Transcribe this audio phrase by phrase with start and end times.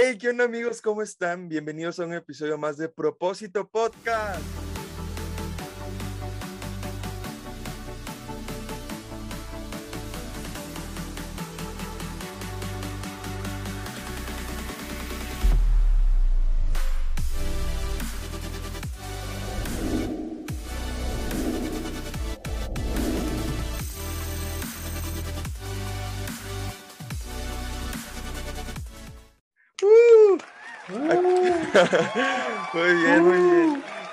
[0.00, 0.80] Hey, ¿qué onda amigos?
[0.80, 1.48] ¿Cómo están?
[1.48, 4.67] Bienvenidos a un episodio más de Propósito Podcast.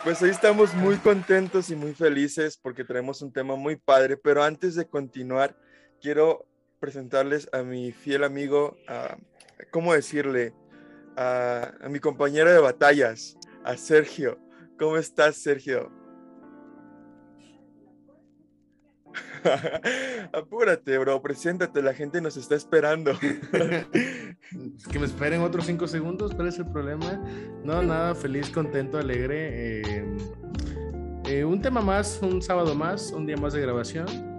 [0.05, 4.43] Pues hoy estamos muy contentos y muy felices porque tenemos un tema muy padre, pero
[4.43, 5.57] antes de continuar,
[5.99, 6.45] quiero
[6.79, 8.77] presentarles a mi fiel amigo,
[9.71, 10.53] ¿cómo decirle?
[11.17, 14.37] A, a mi compañero de batallas, a Sergio.
[14.77, 15.91] ¿Cómo estás, Sergio?
[20.33, 23.11] Apúrate, bro, preséntate, la gente nos está esperando.
[24.91, 27.21] que me esperen otros cinco segundos, ¿cuál es el problema?
[27.63, 29.81] No, nada, feliz, contento, alegre.
[29.81, 30.17] Eh,
[31.27, 34.34] eh, un tema más, un sábado más, un día más de grabación.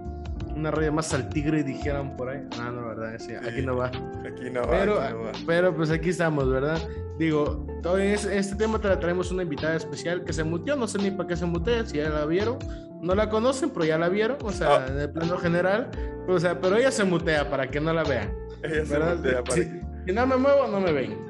[0.57, 2.41] Una raya más al tigre, dijeron por ahí.
[2.59, 3.87] Ah, no, verdad, sí, aquí no va.
[3.87, 4.71] Aquí no va.
[4.71, 5.31] Pero, aquí no va.
[5.45, 6.79] pero pues aquí estamos, ¿verdad?
[7.19, 10.97] Digo, todo es- este tema tra- traemos una invitada especial que se muteó, no sé
[10.97, 12.57] ni para qué se mutea, si ya la vieron,
[13.01, 14.85] no la conocen, pero ya la vieron, o sea, Ah.
[14.89, 15.91] en el plano general,
[16.27, 18.31] o sea, pero ella se mutea para que no la vean,
[18.63, 19.13] Ella se ¿verdad?
[19.15, 21.26] voltea para Si, que- si no me muevo, no me ven.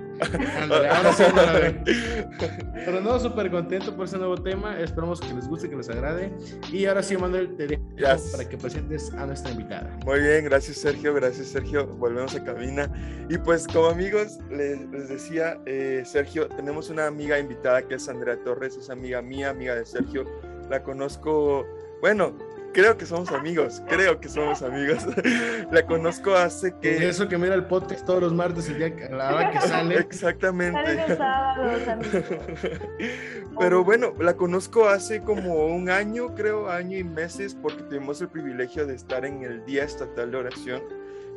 [0.92, 1.24] Ahora sí.
[2.86, 6.32] Pero no, súper contento por ese nuevo tema, esperamos que les guste, que les agrade,
[6.72, 8.32] y ahora sí, Manuel, te dejo Yes.
[8.32, 9.98] para que presentes a nuestra invitada.
[10.06, 11.88] Muy bien, gracias Sergio, gracias Sergio.
[11.88, 12.92] Volvemos a cabina.
[13.30, 18.08] Y pues como amigos, les, les decía, eh, Sergio, tenemos una amiga invitada que es
[18.08, 20.26] Andrea Torres, es amiga mía, amiga de Sergio.
[20.70, 21.66] La conozco,
[22.02, 22.38] bueno,
[22.78, 25.04] creo que somos amigos, creo que somos amigos.
[25.72, 27.10] La conozco hace Que que...
[27.10, 29.62] eso que mira el podcast todos los martes, el día que, a la hora que
[29.62, 29.72] sale.
[29.72, 31.18] Sale los Exactamente.
[31.18, 32.24] sábados, amigos.
[33.60, 38.28] Pero bueno, la conozco hace como un año, creo, año y meses, porque tuvimos el
[38.28, 40.84] privilegio de estar en el Día Estatal de Oración.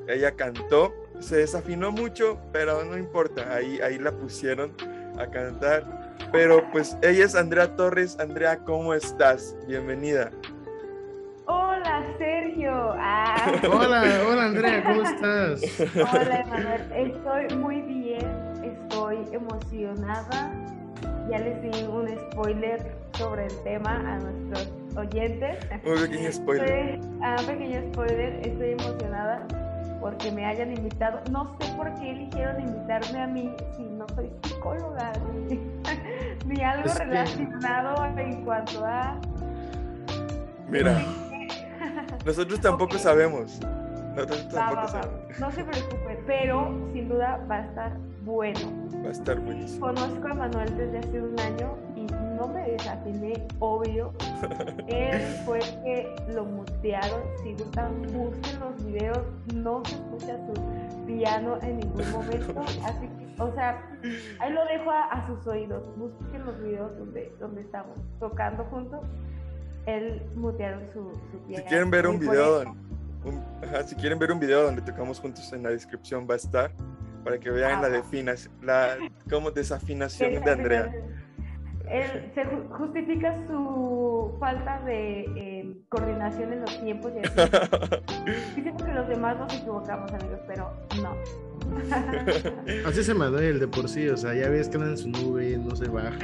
[0.09, 4.75] Ella cantó, se desafinó mucho, pero no importa, ahí, ahí la pusieron
[5.19, 6.17] a cantar.
[6.33, 8.19] Pero pues ella es Andrea Torres.
[8.21, 9.57] Andrea, ¿cómo estás?
[9.67, 10.31] Bienvenida.
[11.53, 12.95] Hola, Sergio.
[12.97, 13.35] Ah,
[13.69, 15.61] Hola, hola Andrea, ¿cómo estás?
[15.97, 16.93] hola, Emanuel.
[16.95, 18.25] Estoy muy bien.
[18.63, 20.53] Estoy emocionada.
[21.29, 25.59] Ya les di un spoiler sobre el tema a nuestros oyentes.
[25.85, 26.69] Muy pequeño spoiler.
[26.95, 28.47] Estoy, ah, pequeño spoiler.
[28.47, 29.47] Estoy emocionada
[30.01, 31.21] porque me hayan invitado.
[31.33, 35.11] No sé por qué eligieron invitarme a mí si no soy psicóloga
[35.49, 35.59] ni,
[36.55, 39.17] ni algo Es que- relacionado en cuanto a
[40.69, 41.03] Mira,
[42.25, 43.01] nosotros tampoco Ok.
[43.01, 43.61] sabemos.
[44.15, 44.89] Nosotros Va, va, tampoco va.
[44.89, 45.39] sabemos.
[45.41, 48.61] No se preocupen, pero sin duda va a estar bueno.
[49.05, 49.87] Va a estar buenísimo.
[49.87, 52.03] Conozco a Manuel desde hace un año y
[52.37, 54.13] no me desafiné, obvio.
[54.89, 57.21] Él fue el que lo mutearon.
[57.43, 59.21] Si gustan, busquen los videos.
[59.55, 62.61] No se escucha su piano en ningún momento.
[62.85, 63.81] Así que, o sea,
[64.41, 65.83] ahí lo dejo a, a sus oídos.
[65.97, 69.01] Busquen los videos donde, donde estamos tocando juntos.
[69.87, 71.65] Él mutearon su, su Si piano.
[71.69, 72.75] quieren ver un video, eso-
[73.25, 76.37] un- ajá, si quieren ver un video donde tocamos juntos en la descripción va a
[76.37, 76.71] estar
[77.25, 78.97] para que vean Ah, la definación, la
[79.31, 80.93] como desafinación de Andrea.
[81.89, 87.51] Él se ju- justifica su falta de eh, coordinación en los tiempos y así.
[88.57, 90.71] Diciendo que los demás nos equivocamos, amigos, pero
[91.03, 91.17] no.
[92.87, 95.57] Así se Manuel de por sí, o sea, ya ves que anda en su nube,
[95.59, 96.17] no se baja.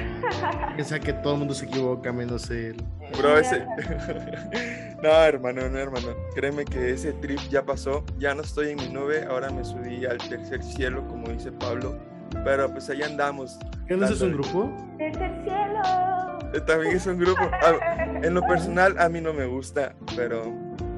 [0.74, 2.76] Piensa que todo el mundo se equivoca, menos él.
[3.16, 3.64] Bro, ese.
[5.02, 6.08] no, hermano, no, hermano.
[6.34, 8.04] Créeme que ese trip ya pasó.
[8.18, 9.24] Ya no estoy en mi nube.
[9.24, 11.96] Ahora me subí al tercer cielo, como dice Pablo.
[12.44, 13.58] Pero pues ahí andamos.
[13.86, 14.70] ¿Qué no es un grupo?
[14.98, 16.36] ¡Tercer cielo!
[16.52, 17.42] Eh, También es un grupo.
[17.62, 20.52] Ah, en lo personal, a mí no me gusta, pero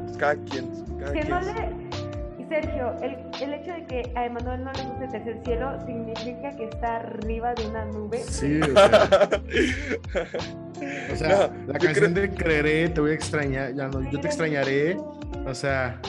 [0.07, 0.71] pues, cada quien.
[0.99, 1.88] Cada quien.
[2.49, 6.51] Sergio, el, el hecho de que a Emanuel no le guste el tercer cielo significa
[6.57, 8.19] que está arriba de una nube.
[8.19, 9.19] Sí, o sea,
[11.13, 14.27] o sea No, la canción de Creeré, te voy a extrañar, ya no, yo te
[14.29, 14.97] extrañaré,
[15.47, 16.01] o sea,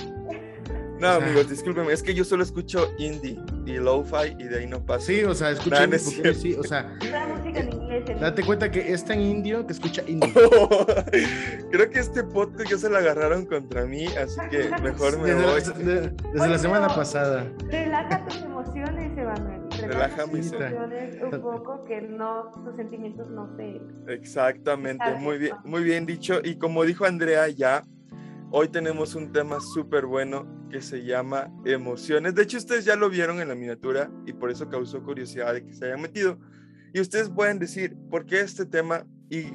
[1.00, 4.60] No, O sea- amigos, discúlpenme, es que yo solo escucho indie y lo-fi y de
[4.60, 5.06] ahí no paso.
[5.08, 6.34] sí, o sea, escucha, no cierto.
[6.34, 10.30] sí, o sea, el- date cuenta que es tan indio que escucha indio.
[11.72, 15.46] Creo que este podcast ya se lo agarraron contra mí, así que mejor me Desde,
[15.46, 15.62] voy.
[15.62, 17.48] la, de- desde Oye, la semana pero- pasada.
[17.70, 19.60] Relaja tus emociones, Emanuel.
[19.80, 23.82] Relaja Relaja mis emociones un poco, que no, tus sentimientos no se...
[24.14, 25.56] Exactamente, muy bien.
[25.64, 26.40] muy bien dicho.
[26.44, 27.86] Y como dijo Andrea ya,
[28.52, 32.36] hoy tenemos un tema súper bueno que se llama Emociones.
[32.36, 35.66] De hecho, ustedes ya lo vieron en la miniatura y por eso causó curiosidad de
[35.66, 36.40] que se hayan metido.
[36.94, 39.06] Y ustedes pueden decir, ¿por qué este tema?
[39.30, 39.46] Y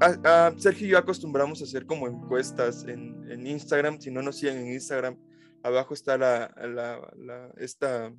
[0.00, 4.00] a, Sergio y yo acostumbramos a hacer como encuestas en, en, Instagram.
[4.00, 5.16] Si no nos siguen en Instagram,
[5.62, 8.12] abajo está la, la, esta,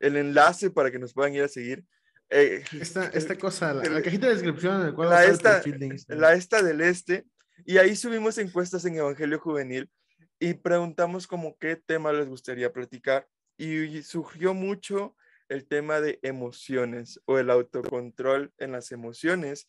[0.00, 1.84] el enlace para que nos puedan ir a seguir.
[2.30, 5.62] Eh, esta, esta cosa, la, cajita de descripción, en el cual la, esta,
[6.08, 7.26] la esta del este.
[7.64, 9.90] Y ahí subimos encuestas en Evangelio Juvenil
[10.38, 13.28] y preguntamos como qué tema les gustaría platicar.
[13.56, 15.16] Y surgió mucho
[15.48, 19.68] el tema de emociones o el autocontrol en las emociones.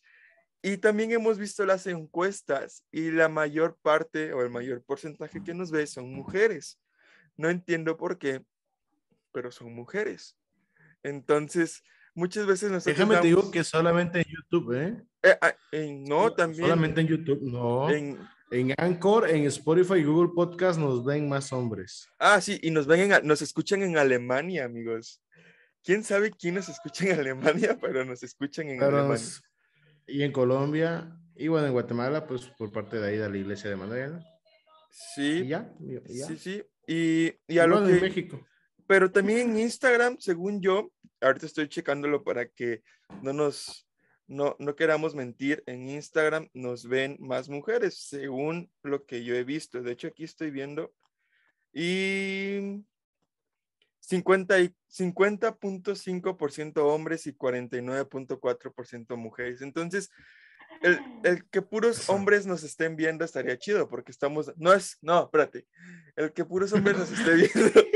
[0.62, 5.54] Y también hemos visto las encuestas y la mayor parte o el mayor porcentaje que
[5.54, 6.80] nos ve son mujeres.
[7.36, 8.42] No entiendo por qué,
[9.32, 10.36] pero son mujeres.
[11.02, 11.84] Entonces,
[12.14, 15.04] muchas veces nos Déjame te digo que solamente en YouTube, ¿eh?
[15.26, 15.54] Eh ah,
[16.06, 16.62] no, también.
[16.62, 17.90] Solamente en YouTube, no.
[17.90, 18.18] En,
[18.50, 22.08] en Anchor, en Spotify Google Podcast nos ven más hombres.
[22.18, 25.20] Ah, sí, y nos ven en, nos escuchan en Alemania, amigos.
[25.82, 27.76] ¿Quién sabe quién nos escucha en Alemania?
[27.80, 29.24] Pero nos escuchan en Alemania.
[30.06, 33.70] y en Colombia, y bueno, en Guatemala, pues por parte de ahí de la iglesia
[33.70, 34.18] de Manuel.
[34.90, 35.42] Sí.
[35.44, 35.72] ¿Y ya?
[36.06, 36.62] Sí, sí.
[36.86, 37.96] Y, y a lo que...
[37.96, 38.46] en México.
[38.86, 42.82] Pero también en Instagram, según yo, ahorita estoy checándolo para que
[43.22, 43.85] no nos,
[44.26, 49.44] no, no queramos mentir, en Instagram nos ven más mujeres, según lo que yo he
[49.44, 49.82] visto.
[49.82, 50.92] De hecho, aquí estoy viendo.
[51.72, 52.84] Y
[54.08, 59.62] 50.5% hombres y 49.4% mujeres.
[59.62, 60.10] Entonces,
[60.82, 65.24] el, el, que puros hombres nos estén viendo estaría chido porque estamos, no es, no,
[65.24, 65.66] espérate,
[66.16, 67.80] el que puros hombres nos esté viendo.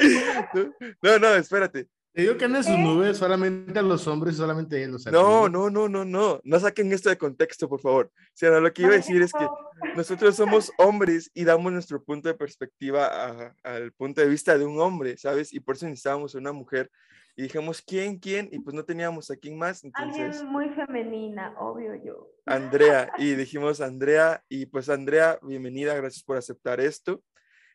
[1.02, 1.88] no, no, espérate.
[2.12, 4.96] Te digo que en sus nubes solamente a los hombres, solamente él.
[5.12, 6.40] no, no, no, no, no.
[6.42, 8.06] No saquen esto de contexto, por favor.
[8.06, 9.46] O sea, lo que iba a decir es que
[9.94, 14.80] nosotros somos hombres y damos nuestro punto de perspectiva al punto de vista de un
[14.80, 15.52] hombre, ¿sabes?
[15.52, 16.90] Y por eso necesitábamos una mujer.
[17.36, 18.48] Y dijimos, ¿quién, quién?
[18.50, 19.84] Y pues no teníamos a quién más.
[19.84, 22.28] Entonces, Alguien muy femenina, obvio yo.
[22.44, 23.10] Andrea.
[23.18, 24.42] Y dijimos, Andrea.
[24.48, 27.22] Y pues, Andrea, bienvenida, gracias por aceptar esto.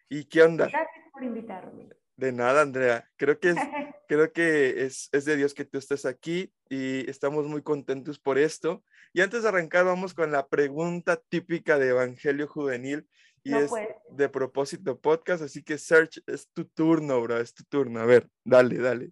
[0.09, 0.67] ¿Y qué onda?
[0.67, 1.89] Gracias por invitarme.
[2.17, 3.09] De nada, Andrea.
[3.17, 3.56] Creo que, es,
[4.07, 8.38] creo que es, es, de Dios que tú estés aquí y estamos muy contentos por
[8.38, 8.83] esto.
[9.13, 13.07] Y antes de arrancar, vamos con la pregunta típica de Evangelio Juvenil
[13.44, 13.71] y es
[14.12, 15.44] de propósito podcast.
[15.44, 18.00] Así que, Search, es tu turno, bro, es tu turno.
[18.00, 19.12] A ver, dale, dale.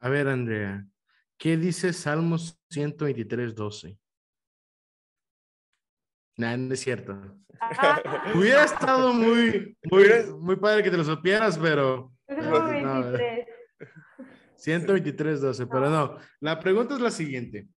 [0.00, 0.86] A ver, Andrea,
[1.38, 3.98] ¿qué dice Salmos 123, 12?
[6.36, 7.18] Nada, no es cierto.
[8.34, 10.04] Hubiera estado muy, muy,
[10.38, 12.12] muy padre que te lo supieras, pero.
[14.56, 15.40] 123.
[15.40, 16.16] 12, pero no.
[16.40, 17.68] La pregunta es la siguiente.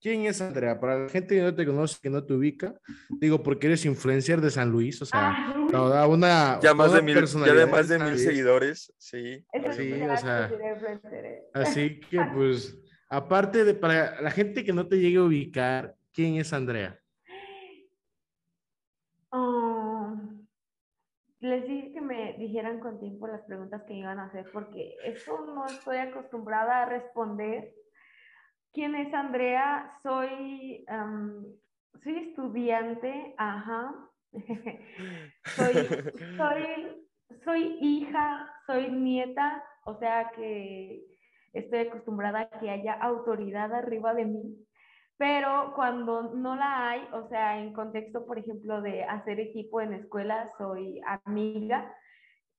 [0.00, 0.80] ¿Quién es Andrea?
[0.80, 2.74] Para la gente que no te conoce, que no te ubica,
[3.10, 6.58] digo, porque eres influencer de San Luis, o sea, ah, una.
[6.62, 9.44] Ya más de mil, ya de más de mil seguidores, sí.
[9.76, 10.50] Sí, o sea.
[11.52, 12.78] Así que, pues,
[13.10, 16.98] aparte de, para la gente que no te llegue a ubicar, ¿quién es Andrea?
[21.40, 25.46] Les dije que me dijeran con tiempo las preguntas que iban a hacer porque eso
[25.46, 27.72] no estoy acostumbrada a responder.
[28.72, 29.90] ¿Quién es Andrea?
[30.02, 30.84] Soy,
[32.02, 33.94] soy estudiante, ajá.
[35.56, 35.74] soy,
[36.36, 37.08] soy,
[37.44, 41.04] soy hija, soy nieta, o sea que
[41.52, 44.66] estoy acostumbrada a que haya autoridad arriba de mí
[45.20, 49.92] pero cuando no la hay, o sea, en contexto, por ejemplo, de hacer equipo en
[49.92, 51.94] escuela, soy amiga,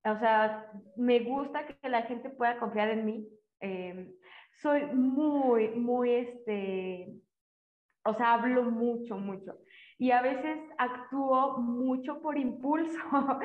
[0.06, 3.28] o sea, me gusta que la gente pueda confiar en mí.
[3.62, 4.14] Em,
[4.62, 7.12] soy muy, muy, este,
[8.06, 9.58] o sea, hablo mucho, mucho.
[9.98, 13.00] Y a veces actúo mucho por impulso,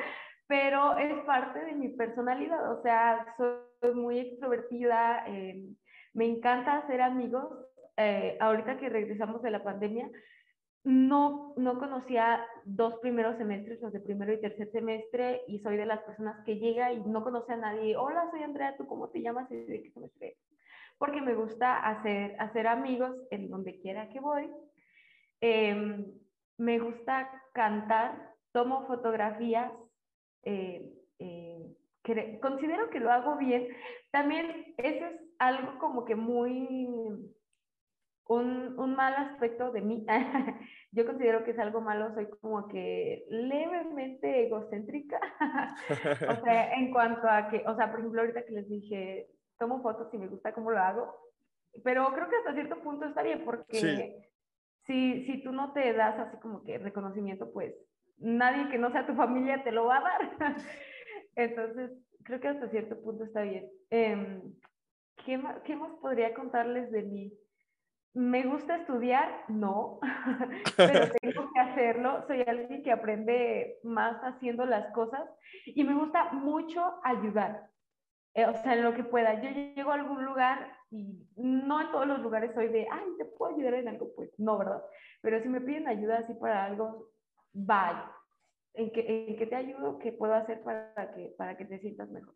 [0.47, 5.75] pero es parte de mi personalidad, o sea, soy muy extrovertida, em,
[6.13, 7.51] me encanta hacer amigos,
[7.97, 10.09] eh, ahorita que regresamos de la pandemia,
[10.83, 15.85] no, no conocía dos primeros semestres, los de primero y tercer semestre, y soy de
[15.85, 17.97] las personas que llega y no conoce a nadie.
[17.97, 20.37] Hola, soy Andrea, ¿tú cómo te llamas y de qué semestre?
[20.97, 24.49] Porque me gusta hacer, hacer amigos en donde quiera que voy.
[25.41, 26.05] Em,
[26.57, 29.71] me gusta cantar, tomo fotografías.
[30.43, 30.89] Eh,
[31.19, 33.67] eh, considero que lo hago bien.
[34.11, 36.87] También eso es algo como que muy
[38.29, 40.05] un, un, mal aspecto de mí,
[40.91, 45.19] yo considero que es algo malo, soy como que levemente egocéntrica,
[46.29, 49.81] o sea, en cuanto a que, o sea, por ejemplo, ahorita que les dije, tomo
[49.81, 51.15] fotos y me gusta cómo lo hago,
[51.83, 54.23] pero creo que hasta cierto punto está bien, porque
[54.85, 57.73] si, si tú no te das así como que reconocimiento, pues
[58.17, 60.57] nadie que no sea tu familia te lo va a dar.
[61.35, 61.91] Entonces,
[62.23, 63.69] creo que hasta cierto punto está bien.
[63.89, 64.41] Em,
[65.25, 67.33] ¿qué, más, ¿Qué más podría contarles de mí?
[68.13, 69.43] ¿Me gusta estudiar?
[69.47, 69.99] No,
[70.77, 72.25] pero tengo que hacerlo.
[72.27, 75.29] Soy alguien que aprende más haciendo las cosas
[75.65, 77.69] y me gusta mucho ayudar.
[78.33, 79.41] Eh, o sea, en lo que pueda.
[79.41, 83.25] Yo llego a algún lugar y no en todos los lugares soy de, ay, ¿te
[83.25, 84.13] puedo ayudar en algo?
[84.15, 84.83] Pues no, ¿verdad?
[85.21, 87.09] Pero si me piden ayuda así para algo,
[87.53, 88.11] vaya.
[88.73, 89.97] ¿En qué, en qué te ayudo?
[89.97, 92.35] ¿Qué puedo hacer para que, para que te sientas mejor?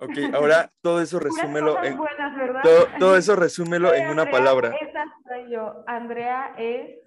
[0.00, 4.74] Ok, ahora todo eso resúmelo en, buenas, todo, todo, eso resúmelo en una palabra.
[4.80, 5.84] Esa soy yo.
[5.86, 6.98] Andrea es,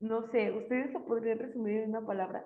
[0.00, 2.44] no sé, ¿ustedes lo podrían resumir en una palabra?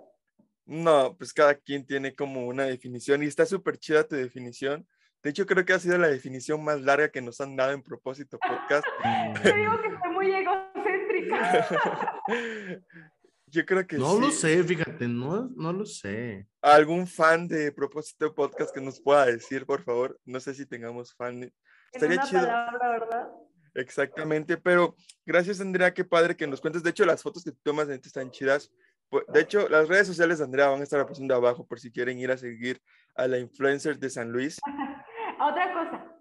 [0.66, 4.86] No, pues cada quien tiene como una definición y está súper chida tu definición.
[5.22, 7.82] De hecho, creo que ha sido la definición más larga que nos han dado en
[7.82, 8.84] propósito podcast.
[9.42, 12.20] Te digo que soy muy egocéntrica.
[13.50, 16.46] Yo creo que no lo sé, fíjate, no, no lo sé.
[16.60, 20.18] ¿Algún fan de propósito podcast que nos pueda decir, por favor?
[20.24, 21.50] No sé si tengamos fan.
[21.92, 22.46] Estaría en una chido.
[22.46, 23.28] Palabra, ¿verdad?
[23.74, 26.82] Exactamente, pero gracias Andrea, qué padre que nos cuentes.
[26.82, 28.72] De hecho, las fotos que tomas están chidas.
[29.08, 31.90] Pues, de hecho, las redes sociales de Andrea van a estar apareciendo abajo por si
[31.90, 32.80] quieren ir a seguir
[33.14, 34.58] a la influencer de San Luis.
[35.40, 36.17] Otra cosa,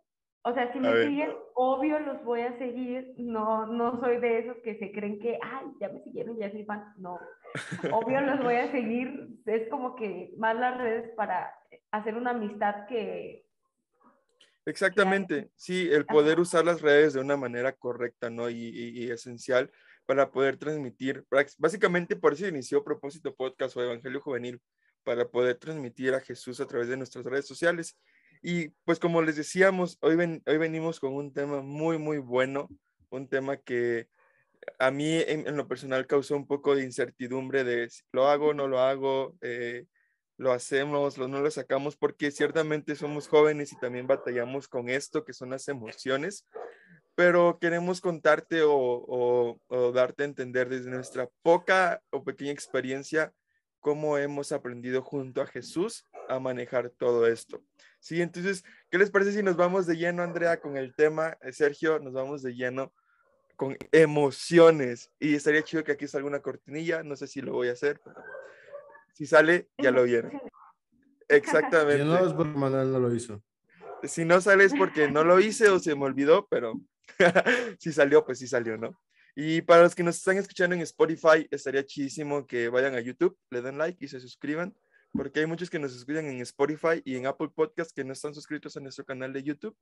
[0.48, 3.13] o sea, si me siguen, obvio los voy a seguir.
[3.18, 6.63] No, no soy de esos que se creen que, ay, ya me siguieron, ya soy
[6.63, 6.94] fan.
[6.98, 7.20] No,
[7.92, 9.27] obvio los voy a seguir.
[9.46, 11.54] Es como que más las redes para
[11.92, 13.46] hacer una amistad que...
[14.66, 18.50] Exactamente, sí, el poder usar las redes de una manera correcta, ¿no?
[18.50, 19.72] Y, y esencial
[20.06, 21.25] para poder transmitir,
[21.58, 24.62] básicamente por eso inició Propósito Podcast o Evangelio Juvenil,
[25.08, 27.98] para poder transmitir a Jesús a través de nuestras redes sociales.
[28.41, 32.70] Y pues como les decíamos, hoy, hoy venimos con un tema muy, muy bueno,
[33.10, 34.08] un tema que
[34.79, 38.67] a mí en, lo personal causó un poco de incertidumbre de si lo hago, no
[38.67, 39.86] lo hago, eh,
[40.38, 45.24] lo hacemos, lo, no lo sacamos, porque ciertamente somos jóvenes y también batallamos con esto,
[45.24, 46.46] que son las emociones,
[47.15, 49.60] pero queremos contarte o,
[49.94, 53.34] darte a entender desde nuestra poca o pequeña experiencia
[53.79, 57.63] cómo hemos aprendido junto a Jesús a manejar todo esto.
[58.00, 61.38] Sí, entonces, ¿qué les parece si nos vamos de lleno, Andrea, con el tema?
[61.41, 62.93] Eh, Sergio, nos vamos de lleno
[63.55, 65.12] con emociones.
[65.19, 68.00] Y estaría chido que aquí salga una cortinilla, no sé si lo voy a hacer,
[68.03, 68.22] pero
[69.13, 70.31] si sale, ya lo vieron.
[71.27, 72.03] Exactamente.
[72.03, 73.43] Si no es porque Manuel no lo hizo.
[74.03, 76.79] Si no sale es porque no lo hice o se me olvidó, pero
[77.79, 78.98] si salió, pues sí salió, ¿no?
[79.36, 83.38] Y para los que nos están escuchando en Spotify, estaría chidísimo que vayan a YouTube,
[83.50, 84.75] le den like y se suscriban,
[85.12, 88.34] porque hay muchos que nos escuchan en Spotify y en Apple Podcast que no están
[88.34, 89.76] suscritos a nuestro canal de YouTube.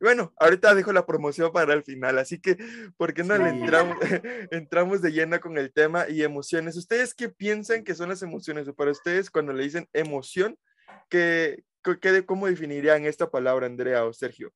[0.00, 2.58] Y bueno, ahorita dejo la promoción para el final, así que,
[2.96, 3.96] ¿por qué no le entramos,
[4.50, 6.76] entramos de lleno con el tema y emociones?
[6.76, 8.66] ¿Ustedes qué piensan que son las emociones?
[8.66, 10.58] O para ustedes, cuando le dicen emoción,
[11.08, 11.64] ¿qué,
[12.00, 14.52] qué, ¿cómo definirían esta palabra, Andrea o Sergio?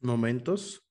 [0.00, 0.81] Momentos.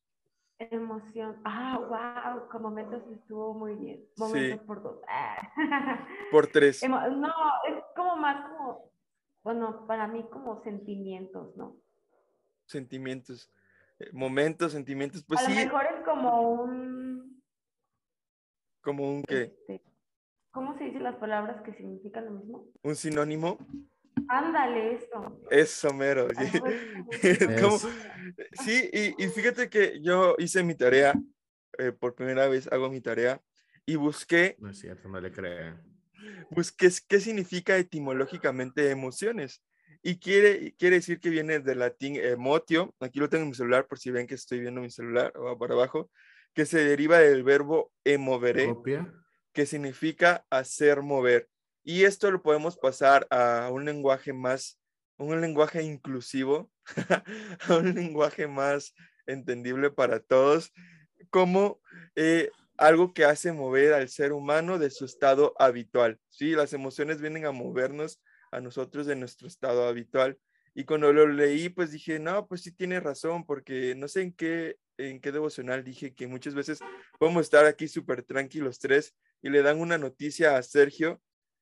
[0.69, 1.41] Emoción.
[1.43, 4.05] Ah, wow, con momentos estuvo muy bien.
[4.17, 4.99] Momentos por dos.
[5.07, 6.05] Ah.
[6.31, 6.87] Por tres.
[6.87, 6.99] no,
[7.67, 8.91] es como más como,
[9.43, 11.77] bueno, para mí como sentimientos, ¿no?
[12.65, 13.51] Sentimientos.
[13.99, 15.49] Eh, momentos, sentimientos, pues A sí.
[15.55, 17.41] lo mejor es como un...
[18.81, 19.43] ¿Como un qué?
[19.43, 19.81] Este,
[20.51, 22.65] ¿Cómo se dicen las palabras que significan lo mismo?
[22.83, 23.57] ¿Un sinónimo?
[24.27, 25.41] Ándale, eso.
[25.49, 26.27] Eso, mero.
[28.63, 31.13] Sí, y, fíjate que yo hice mi tarea,
[31.77, 33.41] eh, por primera vez hago mi tarea,
[33.85, 34.55] y busqué...
[34.59, 35.81] No es cierto, no le crean.
[36.49, 39.63] Busqué qué significa etimológicamente emociones.
[40.03, 43.87] Y quiere, quiere decir que viene del latín emotio, aquí lo tengo en mi celular
[43.87, 46.09] por si ven que estoy viendo mi celular o por abajo,
[46.53, 48.75] que se deriva del verbo emovere,
[49.53, 51.47] que significa hacer mover.
[51.83, 54.79] Y esto lo podemos pasar a un lenguaje más,
[55.17, 56.71] un lenguaje inclusivo,
[57.69, 58.93] un lenguaje más
[59.25, 60.71] entendible para todos,
[61.29, 61.81] como
[62.15, 66.19] eh, algo que hace mover al ser humano de su estado habitual.
[66.29, 68.21] Sí, las emociones vienen a movernos
[68.51, 70.37] a nosotros de nuestro estado habitual.
[70.73, 74.33] Y cuando lo leí, pues dije, no, pues sí tiene razón, porque no sé en
[74.33, 76.79] qué, en qué devocional dije que muchas veces
[77.19, 81.21] podemos estar aquí súper tranquilos tres y le dan una noticia a Sergio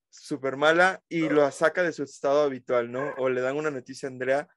[0.09, 3.13] súper mala y lo saca de su estado habitual, ¿no?
[3.17, 4.47] O le dan una noticia a Andrea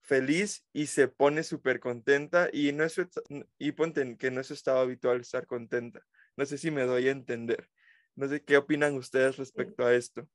[0.00, 3.00] feliz y se pone súper contenta y, no es
[3.58, 6.00] y ponte que no es su estado habitual estar contenta.
[6.36, 7.68] No sé si me doy a entender.
[8.16, 10.28] No sé qué opinan ustedes respecto a esto.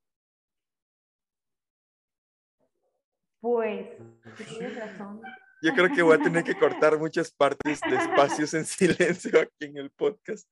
[3.41, 3.97] Pues,
[4.37, 5.21] tienes razón.
[5.61, 9.65] Yo creo que voy a tener que cortar muchas partes de espacios en silencio aquí
[9.65, 10.49] en el podcast.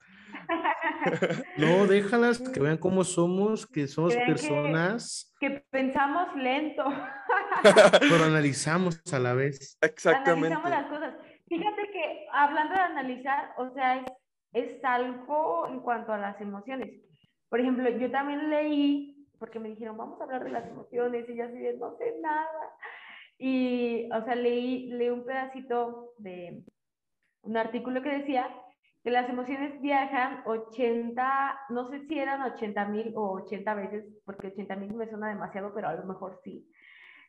[1.58, 5.34] No, déjalas que vean cómo somos, que somos personas.
[5.40, 6.86] Que, pensamos lento.
[8.00, 9.78] Pero analizamos a la vez.
[9.82, 10.56] Exactamente.
[10.56, 11.14] Analizamos las cosas.
[11.48, 14.06] Fíjate que hablando de analizar, o sea, es,
[14.54, 16.90] es algo en cuanto a las emociones.
[17.50, 21.36] Por ejemplo, yo también leí, porque me dijeron, vamos a hablar de las emociones, y
[21.36, 22.72] yo así de, no sé nada.
[23.38, 26.64] Y, o sea, leí, leí un pedacito de
[27.42, 28.50] un artículo que decía
[29.04, 34.48] que las emociones viajan 80, no sé si eran 80 mil o 80 veces, porque
[34.48, 36.66] 80 mil me suena demasiado, pero a lo mejor sí,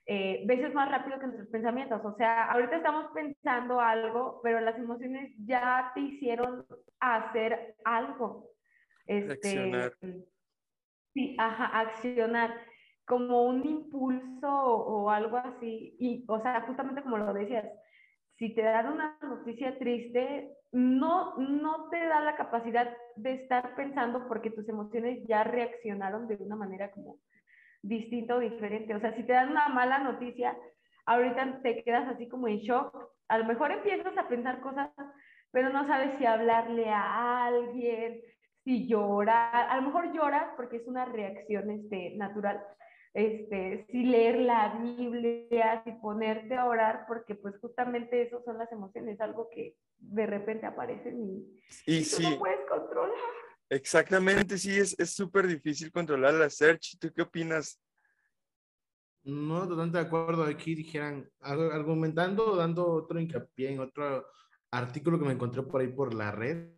[0.07, 2.01] eh, veces más rápido que nuestros pensamientos.
[2.05, 6.65] O sea, ahorita estamos pensando algo, pero las emociones ya te hicieron
[7.01, 8.51] hacer algo.
[9.07, 9.93] Este, accionar.
[11.13, 12.55] Sí, ajá, accionar
[13.07, 15.97] como un impulso o, algo así.
[15.99, 17.67] Y, o sea, justamente como lo decías,
[18.39, 24.27] si te dan una noticia triste, no, no te da la capacidad de estar pensando
[24.27, 27.19] porque tus emociones ya reaccionaron de una manera como
[27.83, 28.95] distinta o diferente.
[28.95, 30.57] O sea, si te dan una mala noticia,
[31.07, 32.93] ahorita te quedas así como en shock.
[33.29, 34.91] A lo mejor empiezas a pensar cosas,
[35.53, 38.21] pero no sabes si hablarle a alguien,
[38.65, 39.71] si llorar.
[39.71, 42.61] A lo mejor lloras porque es una reacción este, natural,
[43.15, 48.71] este, si leer la Biblia, si ponerte a orar, porque pues justamente eso son las
[48.73, 53.17] emociones, algo que de repente aparecen y, Y y tú sí, no puedes controlar.
[53.71, 56.99] exactamente, sí, es es súper difícil controlar la search.
[56.99, 57.81] ¿Tú qué opinas?
[59.25, 60.45] No, totalmente de acuerdo.
[60.45, 64.27] Aquí dijeran, ar- argumentando, dando otro hincapié en otro
[64.71, 66.73] artículo que me encontré por ahí por la red.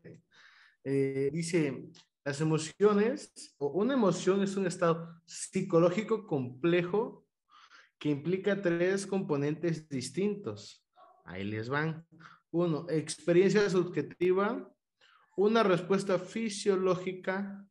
[0.85, 1.88] Eh, dice,
[2.26, 7.25] las emociones, o una emoción es un estado psicológico complejo
[8.00, 10.85] que implica tres componentes distintos.
[11.25, 12.04] Ahí les van.
[12.50, 14.68] Uno, experiencia subjetiva,
[15.37, 17.64] una respuesta fisiológica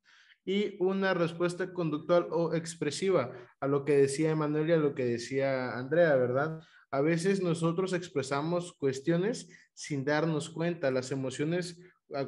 [0.46, 5.04] y una respuesta conductual o expresiva a lo que decía Emanuel y a lo que
[5.04, 6.62] decía Andrea, ¿verdad?
[6.92, 10.92] A veces nosotros expresamos cuestiones sin darnos cuenta.
[10.92, 11.78] Las emociones,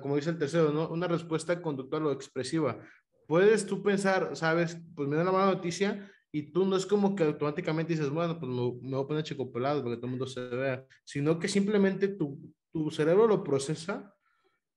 [0.02, 0.90] como dice el tercero, ¿no?
[0.90, 2.80] Una respuesta conductual o expresiva.
[3.28, 7.16] Puedes tú pensar, sabes, pues me da una mala noticia y tú no es como
[7.16, 10.12] que automáticamente dices, bueno, pues me, me voy a poner checopelado para que todo el
[10.12, 12.40] mundo se vea, sino que simplemente tu,
[12.72, 14.13] tu cerebro lo procesa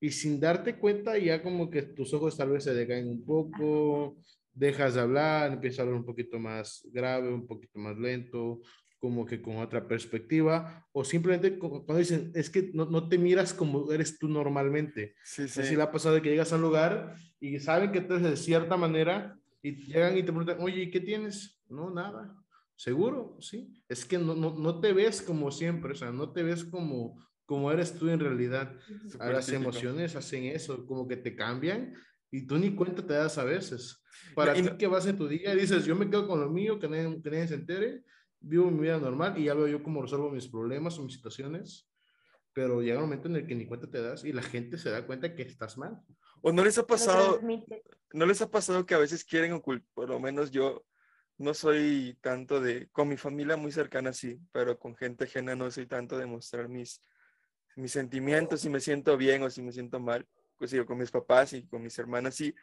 [0.01, 4.17] y sin darte cuenta ya como que tus ojos tal vez se decaen un poco,
[4.53, 8.61] dejas de hablar, empiezas a hablar un poquito más grave, un poquito más lento,
[9.01, 13.17] como que con otra perspectiva, o simplemente cu- cuando dicen, es que no, no te
[13.19, 15.15] miras como eres tú normalmente.
[15.25, 15.63] Sí, Sí.
[15.65, 15.75] sí.
[15.77, 18.37] le ha pasado de que llegas a un lugar y saben que tú eres de
[18.37, 21.63] cierta manera y llegan y te preguntan, oye, ¿y qué tienes?
[21.69, 22.37] No, nada.
[22.77, 23.37] ¿Seguro?
[23.41, 23.83] Sí.
[23.89, 27.19] Es que no, no, no te ves como siempre, o sea, no te ves como,
[27.47, 28.77] como eres tú en realidad.
[28.77, 31.95] A Súper las emociones hacen eso, como que te cambian
[32.31, 34.03] y tú ni cuenta te das a veces.
[34.35, 36.79] Para ti que vas en tu día y dices, yo me quedo con lo mío,
[36.79, 38.03] que nadie, que nadie se entere,
[38.40, 41.88] vivo mi vida normal y ya veo yo cómo resuelvo mis problemas o mis situaciones,
[42.53, 44.90] pero llega un momento en el que ni cuenta te das y la gente se
[44.90, 46.00] da cuenta que estás mal.
[46.42, 47.40] ¿O no les ha pasado,
[48.12, 50.85] no les ha pasado que a veces quieren ocultar, por lo menos yo
[51.38, 55.70] no soy tanto de, con mi familia muy cercana sí, pero con gente ajena no
[55.70, 57.03] soy tanto de mostrar mis,
[57.76, 60.26] mis sentimientos, si me siento bien o si me siento mal,
[60.57, 62.55] pues digo, con mis papás y con mis hermanas sí,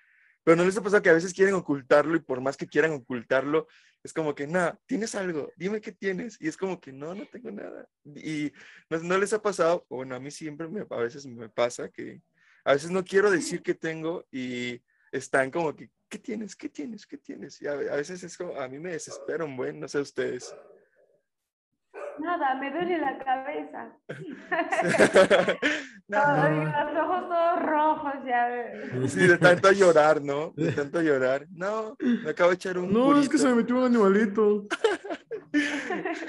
[0.44, 2.92] pero no les ha pasado que a veces quieren ocultarlo y por más que quieran
[2.94, 3.68] ocultarlo,
[4.04, 7.26] es como que, nada, tienes algo, dime qué tienes, y es como que, no, no
[7.26, 8.52] tengo nada, y
[8.90, 12.22] no, no les ha pasado, bueno, a mí siempre me, a veces me pasa que
[12.68, 16.54] a veces no quiero decir que tengo y están como que, ¿qué tienes?
[16.54, 17.08] ¿Qué tienes?
[17.08, 17.62] ¿Qué tienes?
[17.62, 20.54] Y a veces es como, a mí me desespera un buen, no sé ustedes.
[22.20, 23.98] Nada, me duele la cabeza.
[26.10, 26.94] No, Ay, no.
[26.94, 29.08] los ojos todos rojos ya.
[29.10, 30.54] sí, de tanto llorar, ¿no?
[30.56, 31.46] De tanto llorar.
[31.52, 34.68] No, me acabo de echar un No, es que se me metió un animalito.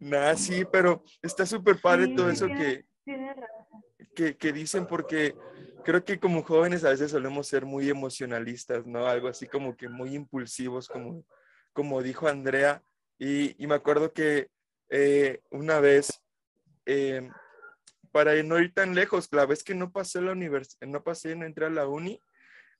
[0.00, 3.82] Nah, sí, pero está súper padre Sí, todo eso tienes- que, razón.
[4.14, 5.36] que, que dicen porque
[5.84, 9.06] creo que como jóvenes a veces solemos ser muy emocionalistas, ¿no?
[9.06, 11.24] Algo así como que muy impulsivos, como,
[11.72, 12.82] como dijo Andrea.
[13.18, 14.48] Y, y me acuerdo que
[14.94, 16.22] eh, una vez,
[16.84, 17.30] eh,
[18.12, 21.46] para no ir tan lejos, la vez que no pasé la universidad, no pasé, no
[21.46, 22.20] entré a la uni,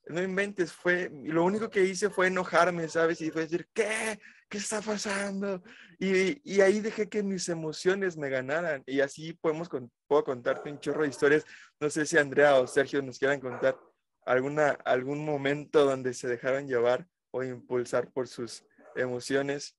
[0.08, 3.20] no inventes, fue, lo único que hice fue enojarme, ¿sabes?
[3.22, 4.20] Y fue decir, ¿qué?
[4.48, 5.62] ¿Qué está pasando?
[5.98, 8.82] Y, y ahí dejé que mis emociones me ganaran.
[8.84, 11.46] Y así podemos, con- puedo contarte un chorro de historias.
[11.80, 13.78] No sé si Andrea o Sergio nos quieran contar
[14.26, 19.78] alguna, algún momento donde se dejaron llevar o impulsar por sus emociones.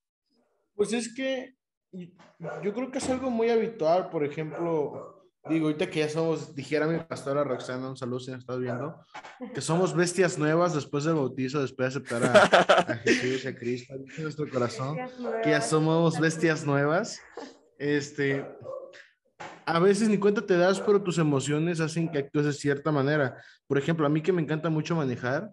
[0.74, 1.56] Pues es que
[1.94, 6.88] yo creo que es algo muy habitual, por ejemplo, digo, ahorita que ya somos, dijera
[6.88, 9.00] mi pastora Roxana, un saludo si nos estás viendo,
[9.54, 13.94] que somos bestias nuevas después del bautizo, después de aceptar a, Jesús y a Cristo
[13.94, 14.98] en nuestro corazón,
[15.44, 17.20] que ya somos bestias nuevas.
[17.78, 18.46] Este,
[19.66, 23.42] a veces ni cuenta te das, pero tus emociones hacen que actúes de cierta manera.
[23.68, 25.52] Por ejemplo, a mí que me encanta mucho manejar,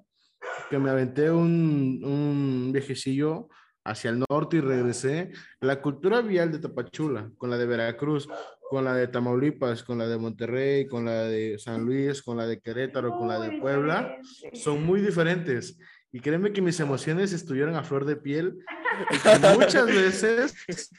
[0.68, 3.48] que me aventé un, un viejecillo
[3.90, 8.28] hacia el norte y regresé, la cultura vial de Tapachula, con la de Veracruz,
[8.68, 12.46] con la de Tamaulipas, con la de Monterrey, con la de San Luis, con la
[12.46, 14.16] de Querétaro, con la de Puebla,
[14.52, 15.76] son muy diferentes.
[16.12, 18.64] Y créeme que mis emociones estuvieron a flor de piel.
[19.58, 20.90] muchas veces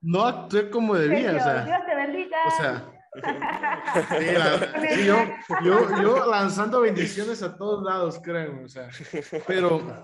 [0.00, 1.36] no actué como debía.
[1.36, 2.38] o sea, Dios te bendiga.
[2.46, 2.90] O sea,
[5.06, 5.16] yo,
[5.64, 8.88] yo, yo, lanzando bendiciones a todos lados, créanme, o sea,
[9.46, 10.02] pero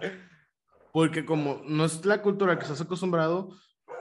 [0.92, 3.50] porque como no es la cultura que estás acostumbrado,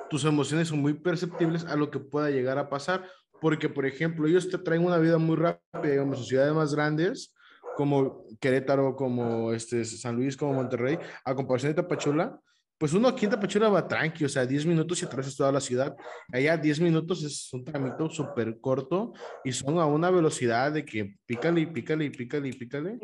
[0.10, 3.06] tus emociones son muy perceptibles a lo que pueda llegar a pasar,
[3.42, 7.34] porque por ejemplo, ellos te traen una vida muy rápida, digamos, en ciudades más grandes,
[7.76, 12.40] como Querétaro, como este, San Luis, como Monterrey, a comparación de Tapachula,
[12.80, 15.60] pues uno aquí en Tapachula va tranqui, o sea, 10 minutos y atravesas toda la
[15.60, 15.98] ciudad.
[16.32, 19.12] Allá 10 minutos es un trámite súper corto
[19.44, 22.98] y son a una velocidad de que pícale y pícale y pícale y pícale.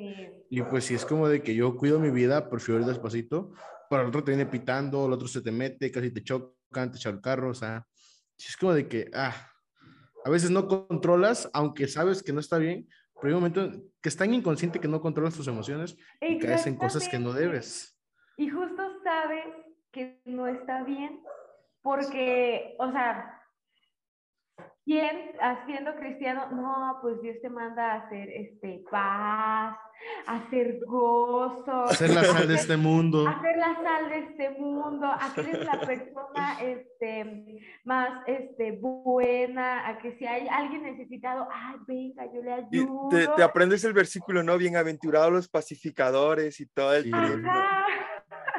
[0.49, 3.51] Y pues si es como de que yo cuido mi vida, prefiero ir despacito,
[3.89, 6.97] para el otro te viene pitando, el otro se te mete, casi te chocan, te
[6.97, 7.85] echa el carro, o sea,
[8.37, 9.33] es como de que, ah,
[10.23, 13.71] a veces no controlas, aunque sabes que no está bien, pero hay un momento
[14.01, 17.33] que es tan inconsciente que no controlas tus emociones y caes en cosas que no
[17.33, 17.97] debes.
[18.37, 19.45] Y justo sabes
[19.91, 21.21] que no está bien,
[21.81, 23.34] porque, o sea,
[24.85, 26.47] ¿quién haciendo cristiano?
[26.51, 29.75] No, pues Dios te manda a hacer este, paz,
[30.27, 31.85] a hacer gozo.
[31.85, 33.27] Hacer la sal de este mundo.
[33.27, 39.89] Hacer la sal de este mundo, a que eres la persona este, más este, buena,
[39.89, 43.09] a que si hay alguien necesitado, ay, venga, yo le ayudo.
[43.09, 44.57] Te, te, aprendes el versículo, ¿no?
[44.57, 47.49] Bienaventurados los pacificadores y todo el tiempo.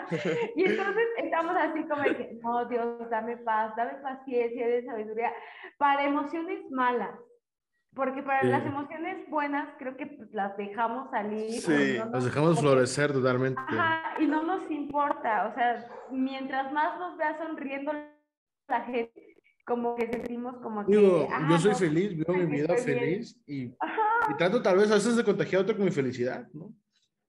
[0.57, 1.05] Y entonces
[1.37, 5.33] estamos así como que, no, Dios, dame paz, dame paciencia, de sabiduría,
[5.79, 7.18] para emociones malas.
[7.94, 11.51] Porque para las emociones buenas creo que pues, las dejamos salir.
[11.51, 13.59] Sí, las dejamos florecer totalmente.
[13.59, 15.49] Ajá, y no nos importa.
[15.49, 17.92] O sea, mientras más nos vea sonriendo
[18.68, 20.94] la gente, como que sentimos como que...
[20.94, 23.75] Digo, yo soy feliz, vivo mi vida feliz y, y,
[24.37, 26.75] trato tal vez a veces de contagiar a otro con mi felicidad, ¿no?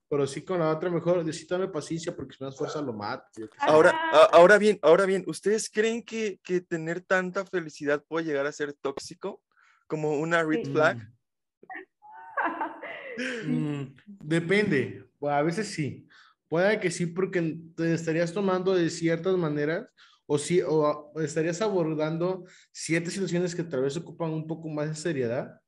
[0.10, 3.26] Pero sí con la otra mejor, necesitame paciencia porque si me das fuerza lo mato.
[3.60, 3.92] Ahora,
[4.32, 8.74] ahora bien, ahora bien, ¿ustedes creen que, que, tener tanta felicidad puede llegar a ser
[8.74, 9.42] tóxico?
[9.88, 10.98] Como una red flag.
[13.48, 16.08] Mm, depende, a veces sí.
[16.48, 19.88] Puede que sí, porque te estarías tomando de ciertas maneras
[20.28, 24.96] o, sí, o estarías abordando ciertas situaciones que tal vez ocupan un poco más de
[24.96, 25.60] seriedad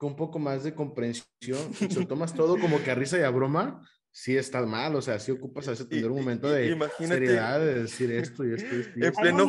[0.00, 3.22] con un poco más de comprensión, si lo tomas todo como que a risa y
[3.22, 6.74] a broma, sí estás mal, o sea, sí ocupas a veces tener un momento de
[7.06, 8.92] seriedad de decir esto y esto y esto.
[8.96, 9.46] En pleno,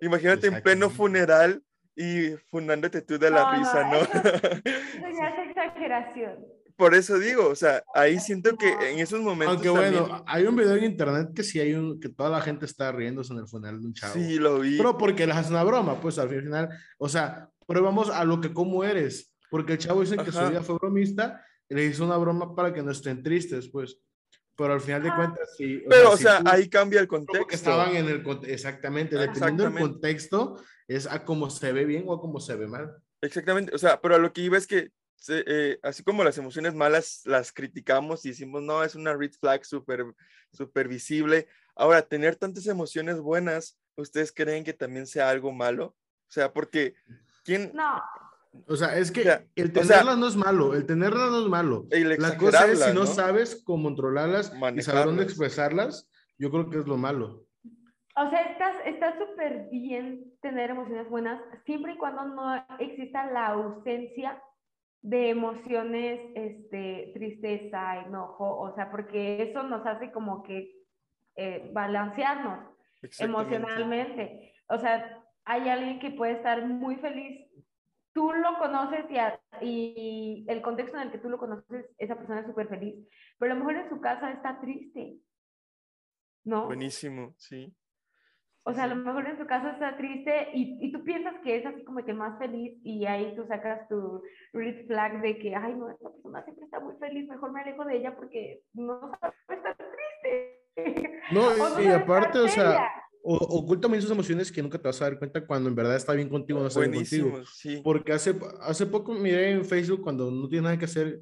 [0.00, 1.60] imagínate en pleno funeral
[1.96, 3.96] y fundándote tú de la risa, ¿no?
[3.96, 4.12] Eso
[5.18, 6.36] ya es exageración.
[6.76, 9.56] Por eso digo, o sea, ahí siento que en esos momentos.
[9.56, 12.64] Aunque bueno, hay un video en internet que sí hay un, que toda la gente
[12.64, 14.14] está riéndose en el funeral de un chavo.
[14.14, 14.76] Sí, lo vi.
[14.76, 16.68] Pero porque le haces una broma, pues al final,
[16.98, 19.27] o sea, pero vamos a lo que cómo eres.
[19.50, 22.72] Porque el chavo dice que su vida fue bromista y le hizo una broma para
[22.72, 23.98] que no estén tristes, pues.
[24.56, 25.84] Pero al final de cuentas, sí.
[25.88, 27.46] Pero, o sea, ahí cambia el contexto.
[27.46, 32.14] Que estaban en el exactamente, dependiendo del contexto, es a cómo se ve bien o
[32.14, 32.96] a cómo se ve mal.
[33.20, 34.90] Exactamente, o sea, pero a lo que iba es que,
[35.28, 39.64] eh, así como las emociones malas las criticamos y decimos, no, es una red flag
[39.64, 40.04] súper
[40.52, 41.46] super visible.
[41.74, 45.84] Ahora, tener tantas emociones buenas, ¿ustedes creen que también sea algo malo?
[45.86, 46.94] O sea, porque,
[47.44, 47.70] ¿quién?
[47.74, 48.02] No.
[48.66, 49.22] O sea, es que
[49.56, 51.86] el tenerlas no es malo, el tenerlas no es malo.
[51.90, 56.78] La cosa es si no, sabes cómo controlarlas y saber dónde expresarlas, yo creo que
[56.78, 57.46] es lo malo.
[58.16, 58.40] O sea,
[58.84, 64.42] está súper bien tener emociones buenas, siempre y cuando no exista la ausencia
[65.02, 70.72] de emociones, este, tristeza, enojo, o sea, porque eso nos hace como que
[71.36, 72.74] eh, balancearnos
[73.20, 74.52] emocionalmente.
[74.68, 77.47] O sea, hay alguien que puede estar muy feliz
[78.18, 79.14] tú lo conoces y,
[79.60, 82.96] y, el contexto en el que tú lo conoces, esa persona es súper feliz,
[83.38, 85.18] pero a lo mejor en su casa está triste,
[86.44, 86.66] ¿no?
[86.66, 87.72] Buenísimo, sí.
[88.64, 91.58] O sea, a lo mejor en su casa está triste y, y, tú piensas que
[91.58, 94.20] es así como que más feliz y ahí tú sacas tu
[94.52, 97.84] red flag de que, ay, no, esta persona siempre está muy feliz, mejor me alejo
[97.84, 101.20] de ella porque no sabe estar triste.
[101.30, 101.42] No,
[101.80, 102.90] y, y aparte, o sea,
[103.30, 106.12] o, oculta sus emociones que nunca te vas a dar cuenta cuando en verdad está
[106.14, 107.42] bien contigo o no está bien contigo.
[107.54, 107.80] Sí.
[107.84, 111.20] Porque hace, hace poco miré en Facebook cuando no tienes nada que hacer,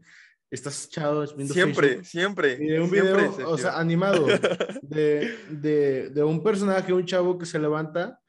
[0.50, 2.06] estás echado viendo Siempre, Facebook.
[2.06, 2.58] siempre.
[2.58, 4.26] Miré un siempre, video, o sea, animado,
[4.82, 8.20] de, de, de un personaje, un chavo que se levanta,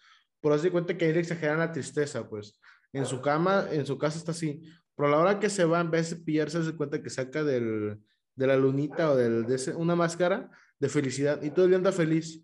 [0.41, 2.59] por de cuenta que ahí le exageran la tristeza, pues.
[2.93, 4.61] En su cama, en su casa está así.
[4.95, 7.43] Pero a la hora que se va, en vez de pillarse, se cuenta que saca
[7.43, 7.99] del,
[8.33, 11.77] de la lunita o del, de ese- una máscara de felicidad y todo el día
[11.77, 12.43] anda feliz.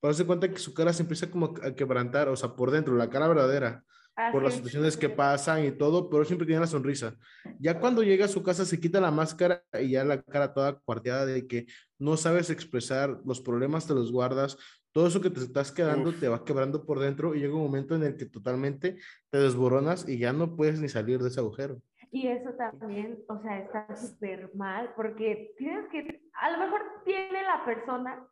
[0.00, 2.94] Pero se cuenta que su cara se empieza como a quebrantar, o sea, por dentro,
[2.94, 3.84] la cara verdadera
[4.32, 7.14] por las situaciones que pasan y todo, pero siempre tiene la sonrisa.
[7.58, 10.78] Ya cuando llega a su casa se quita la máscara y ya la cara toda
[10.78, 11.66] cuarteada de que
[11.98, 14.56] no sabes expresar, los problemas te los guardas,
[14.92, 16.20] todo eso que te estás quedando Uf.
[16.20, 18.96] te va quebrando por dentro y llega un momento en el que totalmente
[19.28, 21.82] te desboronas y ya no puedes ni salir de ese agujero.
[22.10, 27.42] Y eso también, o sea, está súper mal porque tienes que, a lo mejor tiene
[27.42, 28.26] la persona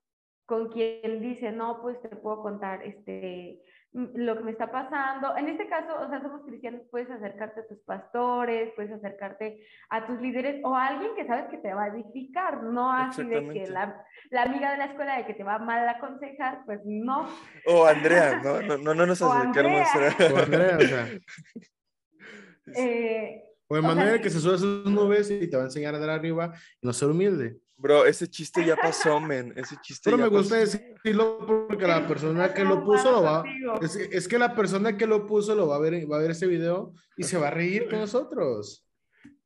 [0.47, 3.61] con quien dice, no, pues te puedo contar este,
[3.93, 5.37] lo que me está pasando.
[5.37, 10.07] En este caso, o sea, somos cristianos, puedes acercarte a tus pastores, puedes acercarte a
[10.07, 13.49] tus líderes o a alguien que sabes que te va a edificar, no así de
[13.49, 16.81] que la, la amiga de la escuela de que te va mal a aconsejar, pues
[16.85, 17.29] no.
[17.67, 19.89] O Andrea, no, no, no, no nos acerquemos.
[19.95, 20.33] Andrea.
[20.35, 21.07] O Andrea, o sea,
[22.75, 24.23] Eh, o O sea, Emanuel sí.
[24.23, 26.87] que se sube a sus nubes y te va a enseñar a andar arriba y
[26.87, 27.59] no ser humilde.
[27.77, 29.53] Bro, ese chiste ya pasó, men.
[29.57, 30.79] Ese chiste Pero ya me gusta pasó.
[30.79, 33.43] decirlo porque la persona que lo puso lo va,
[33.83, 36.31] Es, es que la persona que lo puso lo va a ver, va a ver
[36.31, 38.87] ese video y se va a reír con nosotros.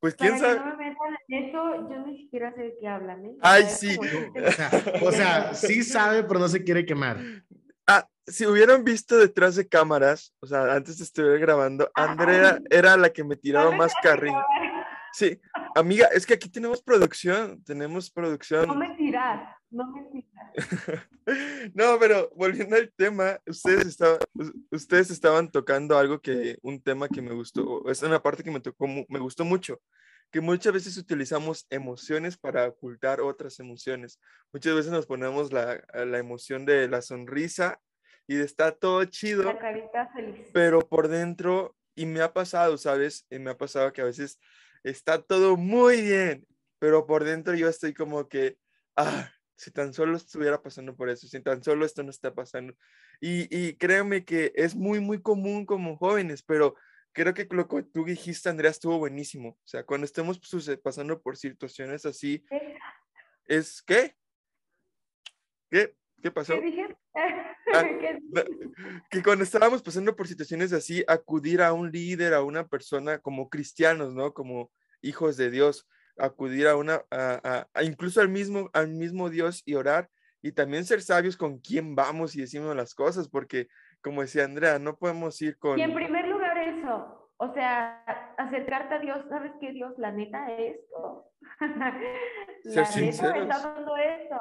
[0.01, 0.71] Pues Para quién que sabe.
[0.71, 0.88] no me
[1.29, 3.37] eso, yo ni siquiera sé de qué hablan, ¿eh?
[3.41, 3.99] Ay, sí.
[3.99, 4.71] O sea,
[5.03, 7.19] o sea, sí sabe, pero no se quiere quemar.
[7.87, 12.97] Ah, si hubieran visto detrás de cámaras, o sea, antes de estuviera grabando, Andrea era
[12.97, 14.35] la que me tiraba más carril.
[15.12, 15.40] Sí,
[15.75, 18.79] amiga, es que aquí tenemos producción, tenemos No producción.
[18.79, 20.53] mentiras, no mentiras.
[21.75, 24.18] No, pero volviendo al tema, ustedes estaban,
[24.71, 28.61] ustedes estaban tocando algo que, un tema que me gustó, es una parte que me
[28.61, 29.79] tocó, me gustó mucho,
[30.31, 34.18] que muchas veces utilizamos emociones para ocultar otras emociones.
[34.55, 37.79] Muchas veces nos ponemos la, la emoción de la sonrisa
[38.27, 40.47] y de estar todo chido, La carita feliz.
[40.55, 43.27] pero por dentro, y me ha pasado, ¿sabes?
[43.31, 44.38] Y me ha pasado que a veces
[44.85, 46.47] está todo muy bien,
[46.79, 48.59] pero por dentro yo estoy como que,
[48.97, 52.75] ah, si tan solo estuviera pasando por eso, si tan solo esto no está pasando.
[53.21, 56.77] Y, y créeme que es muy, muy común como jóvenes, pero
[57.12, 59.51] creo que lo que tú dijiste, Andrea, estuvo buenísimo.
[59.51, 60.41] O sea, cuando estemos
[60.83, 62.45] pasando por situaciones así,
[63.47, 64.14] es, ¿qué?
[65.71, 65.95] ¿Qué?
[66.22, 66.54] ¿Qué pasó?
[66.54, 66.96] ¿Qué dije?
[67.14, 67.54] Ah,
[68.00, 68.42] ¿Qué no,
[69.11, 73.48] que cuando estábamos pasando por situaciones así, acudir a un líder, a una persona como
[73.48, 74.33] cristianos, ¿no?
[74.33, 74.70] Como
[75.02, 79.74] hijos de Dios, acudir a una, a, a- incluso al mismo, al mismo Dios y
[79.74, 80.09] orar
[80.42, 83.68] y también ser sabios con quién vamos y decimos las cosas, porque
[84.00, 85.78] como decía Andrea, no podemos ir con...
[85.78, 88.02] Y en primer lugar eso, o sea,
[88.38, 89.94] acercarte a Dios, ¿sabes qué Dios?
[89.98, 91.31] La neta esto.
[92.62, 93.42] Ser la neta me sinceros.
[93.42, 94.37] está dando esto.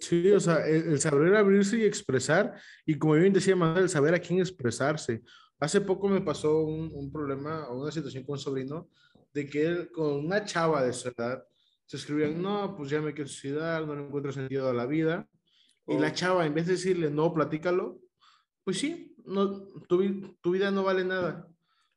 [0.00, 2.54] Sí, o sea, el, el saber abrirse y expresar,
[2.86, 5.22] y como bien decía Manuel, el saber a quién expresarse.
[5.58, 8.88] Hace poco me pasó un, un problema o una situación con un sobrino
[9.34, 11.42] de que él con una chava de su edad
[11.86, 15.26] se escribían, no, pues ya me quiero suicidar, no le encuentro sentido a la vida.
[15.86, 16.14] Y la Oh.
[16.14, 17.98] chava, en vez de decirle, no, platícalo,
[18.62, 21.48] pues sí, no, tu, tu vida no vale nada.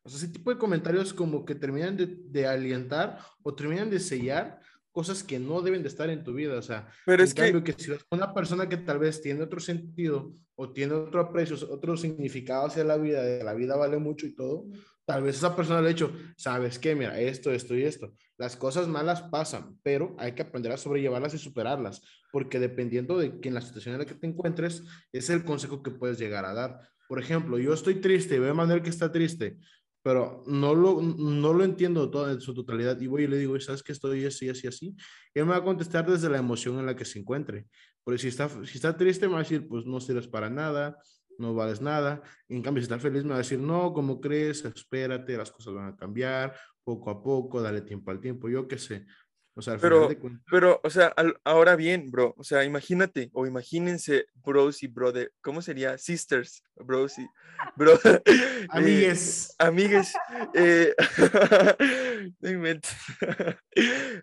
[0.03, 3.99] O sea, ese tipo de comentarios como que terminan de, de alientar o terminan de
[3.99, 4.59] sellar
[4.91, 6.57] cosas que no deben de estar en tu vida.
[6.57, 8.99] O sea, Pero en es que, cambio, que si vas con una persona que tal
[8.99, 13.53] vez tiene otro sentido o tiene otro aprecio, otro significado hacia la vida, de la
[13.53, 14.65] vida vale mucho y todo,
[15.05, 18.13] tal vez esa persona le ha dicho, sabes qué, mira, esto, esto y esto.
[18.37, 22.01] Las cosas malas pasan, pero hay que aprender a sobrellevarlas y superarlas,
[22.31, 25.83] porque dependiendo de que en la situación en la que te encuentres, es el consejo
[25.83, 26.79] que puedes llegar a dar.
[27.07, 29.57] Por ejemplo, yo estoy triste, veo a Manuel que está triste,
[30.03, 33.59] pero no lo, no lo entiendo todo en su totalidad y voy y le digo,
[33.59, 34.95] ¿sabes que estoy así, así, así?
[35.33, 37.67] Y él me va a contestar desde la emoción en la que se encuentre.
[38.03, 40.97] Porque si está, si está triste, me va a decir, pues no sirves para nada,
[41.37, 42.21] no vales nada.
[42.49, 44.65] En cambio, si está feliz, me va a decir, no, ¿cómo crees?
[44.65, 48.77] Espérate, las cosas van a cambiar poco a poco, dale tiempo al tiempo, yo qué
[48.77, 49.05] sé.
[49.53, 52.43] O sea, al Pero- final de cuentas, pero, o sea, al- ahora bien, bro, o
[52.43, 55.97] sea, imagínate o imagínense bros y brother, ¿cómo sería?
[55.97, 57.27] Sisters, bros y
[57.75, 57.99] bro.
[58.25, 60.13] eh, amigues, Amigues,
[60.53, 60.93] eh,
[62.39, 62.95] no inventes.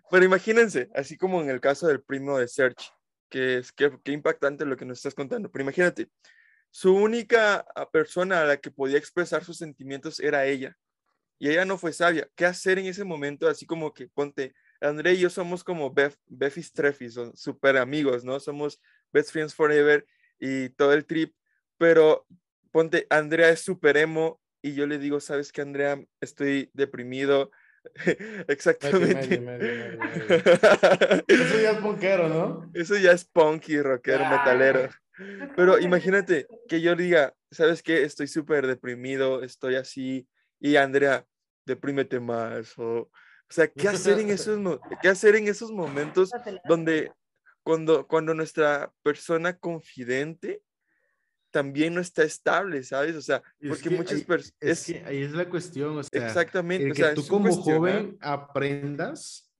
[0.09, 2.89] Pero imagínense, así como en el caso del primo de Serge,
[3.29, 5.51] que es que, qué impactante lo que nos estás contando.
[5.51, 6.09] Pero imagínate,
[6.71, 10.75] su única ah, persona a la que podía expresar sus sentimientos era ella.
[11.37, 12.27] Y ella no fue sabia.
[12.35, 13.47] ¿Qué hacer en ese momento?
[13.47, 18.23] Así como que ponte, André y yo somos como Bef, Befis Trefis, son súper amigos,
[18.23, 18.39] ¿no?
[18.39, 18.79] Somos
[19.11, 20.05] best friends forever
[20.39, 21.33] y todo el trip.
[21.77, 22.25] pero
[22.71, 26.01] ponte, Andrea es súper emo y yo le digo, ¿sabes qué, Andrea?
[26.21, 27.51] Estoy deprimido.
[28.47, 29.35] Exactamente.
[31.27, 32.69] Eso ya es punkero, ¿no?
[32.73, 34.89] Eso ya es punky, rockero, metalero.
[35.55, 38.03] Pero imagínate que yo diga, ¿sabes qué?
[38.03, 40.27] Estoy súper deprimido, estoy así.
[40.59, 41.25] Y Andrea,
[41.65, 42.77] deprímete más.
[42.77, 43.09] O,
[43.49, 44.59] o sea, ¿qué hacer en esos,
[45.01, 46.29] qué hacer en esos momentos
[46.67, 47.11] donde
[47.63, 50.61] cuando, cuando nuestra persona confidente
[51.51, 53.15] también no está estable, ¿sabes?
[53.15, 54.55] O sea, porque muchas personas...
[54.59, 56.91] Es, que ahí es la cuestión, o sea, exactamente.
[56.91, 59.51] que tú como joven aprendas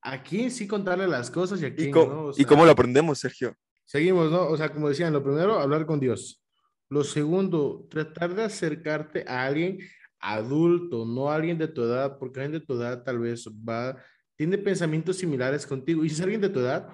[0.00, 2.32] a quién sí contarle las cosas y a quién ¿Y no.
[2.36, 3.56] ¿Y cómo lo aprendemos, Sergio?
[3.84, 4.48] Seguimos, ¿no?
[4.48, 6.42] O sea, como decían, lo primero, hablar con Dios.
[6.88, 9.78] Lo segundo, tratar de acercarte a alguien
[10.22, 13.96] adulto, no alguien de tu edad, porque alguien de tu edad tal vez va,
[14.36, 16.04] tiene pensamientos similares contigo.
[16.04, 16.88] Y si es alguien de tu edad,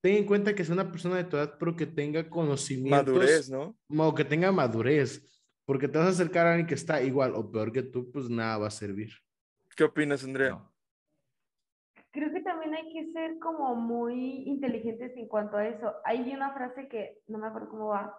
[0.00, 3.14] ten en cuenta que es una persona de tu edad, pero que tenga conocimientos.
[3.14, 3.76] Madurez, ¿no?
[3.96, 5.22] O que tenga madurez,
[5.64, 8.28] porque te vas a acercar a alguien que está igual o peor que tú, pues
[8.28, 9.12] nada va a servir.
[9.76, 10.60] ¿Qué opinas, Andrea?
[12.10, 15.92] Creo que también hay que ser como muy inteligentes en cuanto a eso.
[16.04, 18.18] Hay una frase que no me acuerdo cómo va,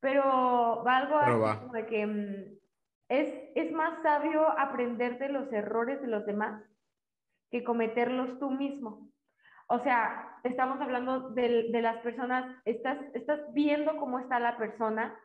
[0.00, 2.65] pero va algo así como de que mm,
[3.08, 6.62] es, es más sabio aprender de los errores de los demás
[7.50, 9.08] que cometerlos tú mismo.
[9.68, 15.18] O sea, estamos hablando de, de las personas, estás, estás viendo cómo está la persona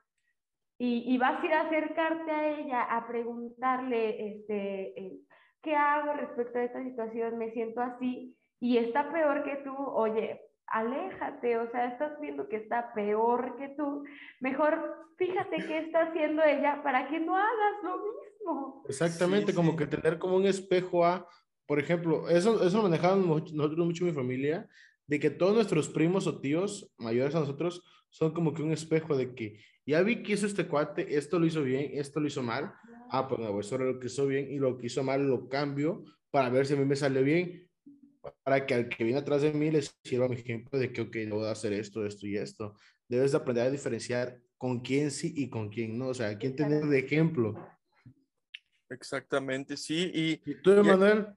[0.77, 5.19] y, y, vas a ir a acercarte a ella a preguntarle, este, eh,
[5.61, 7.37] ¿qué hago respecto a esta situación?
[7.37, 10.41] Me siento así y está peor que tú, oye,
[10.71, 14.03] aléjate, o sea, estás viendo que está peor que tú,
[14.39, 14.79] mejor
[15.17, 18.84] fíjate qué está haciendo ella para que no hagas lo mismo.
[18.88, 21.27] Exactamente, como que tener como un espejo a,
[21.67, 24.67] por ejemplo, eso, eso lo manejamos nosotros mucho en mi familia,
[25.07, 29.15] de que todos nuestros primos o tíos mayores a nosotros son como que un espejo
[29.15, 32.41] de que ya vi que hizo este cuate, esto lo hizo bien, esto lo hizo
[32.41, 32.73] mal,
[33.10, 35.49] ah, pues no, eso era lo que hizo bien y lo que hizo mal lo
[35.49, 37.69] cambio para ver si a mí me sale bien,
[38.43, 41.15] para que al que viene atrás de mí les sirva mi ejemplo de que, ok,
[41.29, 42.75] voy a hacer esto, esto y esto.
[43.07, 46.55] Debes de aprender a diferenciar con quién sí y con quién no, o sea, quién
[46.55, 47.55] tener de ejemplo.
[48.89, 50.12] Exactamente, sí.
[50.13, 51.27] ¿Y, ¿Y tú, Emanuel?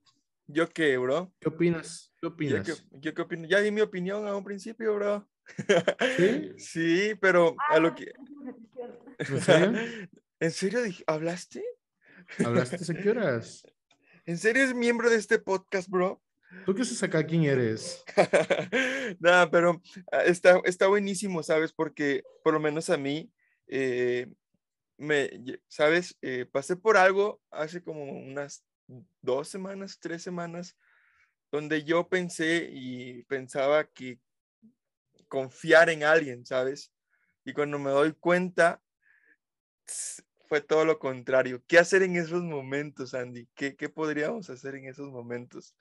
[0.47, 1.33] ¿Yo qué, bro?
[1.41, 2.13] ¿Qué opinas?
[2.21, 2.67] ¿Qué opinas?
[2.67, 3.49] ¿Yo qué, yo qué opino?
[3.49, 5.29] Ya di mi opinión a un principio, bro.
[6.17, 6.53] ¿Sí?
[6.59, 8.13] sí, pero a lo que...
[9.19, 9.81] ¿En serio?
[10.41, 11.65] ¿En serio ¿Hablaste?
[12.45, 13.65] ¿Hablaste hace qué horas?
[14.27, 16.23] ¿En serio es miembro de este podcast, bro?
[16.65, 17.25] ¿Tú haces acá?
[17.25, 18.05] ¿Quién eres?
[19.21, 19.83] Nada, pero
[20.25, 21.73] está, está buenísimo, ¿sabes?
[21.73, 23.31] Porque por lo menos a mí,
[23.67, 24.29] eh,
[24.97, 25.31] me,
[25.69, 26.17] ¿sabes?
[26.23, 28.65] Eh, pasé por algo hace como unas
[29.21, 30.77] dos semanas, tres semanas,
[31.51, 34.19] donde yo pensé y pensaba que
[35.29, 36.93] confiar en alguien, ¿sabes?
[37.45, 38.83] Y cuando me doy cuenta,
[40.49, 41.63] fue todo lo contrario.
[41.67, 43.49] ¿Qué hacer en esos momentos, Andy?
[43.55, 45.75] ¿Qué, qué podríamos hacer en esos momentos?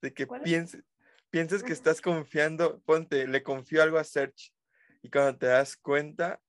[0.00, 0.82] De que pienses,
[1.30, 4.52] pienses que estás confiando, ponte, le confío algo a Search
[5.02, 6.40] y cuando te das cuenta,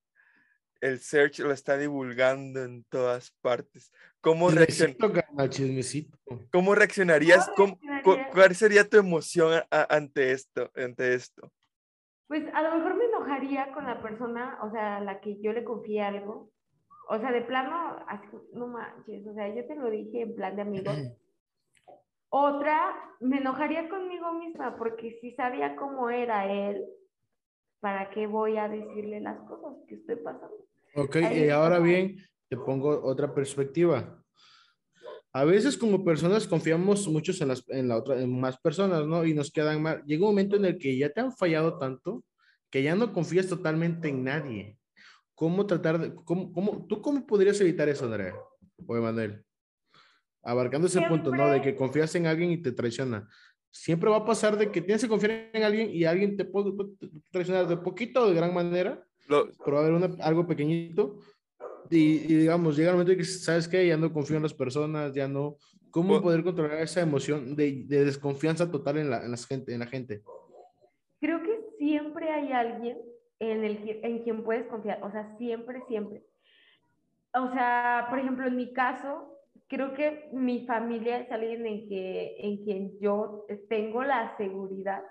[0.80, 3.92] el search lo está divulgando en todas partes.
[4.20, 4.96] ¿Cómo, reaccion...
[6.50, 7.50] ¿Cómo reaccionarías?
[7.56, 7.78] ¿Cómo,
[8.32, 11.52] ¿Cuál sería tu emoción ante esto, ante esto?
[12.28, 15.52] Pues a lo mejor me enojaría con la persona, o sea, a la que yo
[15.52, 16.50] le confié algo.
[17.08, 20.54] O sea, de plano, así, no manches, o sea, yo te lo dije en plan
[20.56, 20.94] de amigos.
[22.30, 26.84] Otra, me enojaría conmigo misma porque si sabía cómo era él,
[27.80, 30.66] ¿para qué voy a decirle las cosas que estoy pasando?
[30.94, 34.22] Ok, y ahora bien, te pongo otra perspectiva.
[35.32, 39.24] A veces como personas confiamos muchos en, las, en, la otra, en más personas, ¿no?
[39.24, 40.02] Y nos quedan mal.
[40.04, 42.24] Llega un momento en el que ya te han fallado tanto
[42.70, 44.78] que ya no confías totalmente en nadie.
[45.34, 48.34] ¿Cómo tratar de, cómo, cómo, tú cómo podrías evitar eso, Andrea?
[48.86, 49.44] O Emanuel.
[50.42, 51.48] Abarcando ese punto, ¿no?
[51.48, 53.28] De que confías en alguien y te traiciona.
[53.70, 56.72] Siempre va a pasar de que tienes que confiar en alguien y alguien te puede
[57.30, 59.04] traicionar de poquito o de gran manera
[59.64, 61.18] pero va a haber una, algo pequeñito
[61.88, 63.86] y, digamos, llega el momento en que, ¿sabes qué?
[63.86, 65.56] Ya no confío en las personas, ya no...
[65.90, 69.80] ¿Cómo poder controlar esa emoción de, de desconfianza total en la, en, la gente, en
[69.80, 70.22] la gente?
[71.20, 72.96] Creo que siempre hay alguien
[73.40, 76.22] en, el, en quien puedes confiar, o sea, siempre, siempre.
[77.34, 79.36] O sea, por ejemplo, en mi caso,
[79.70, 85.02] creo que mi familia es alguien en, que, en quien yo tengo la seguridad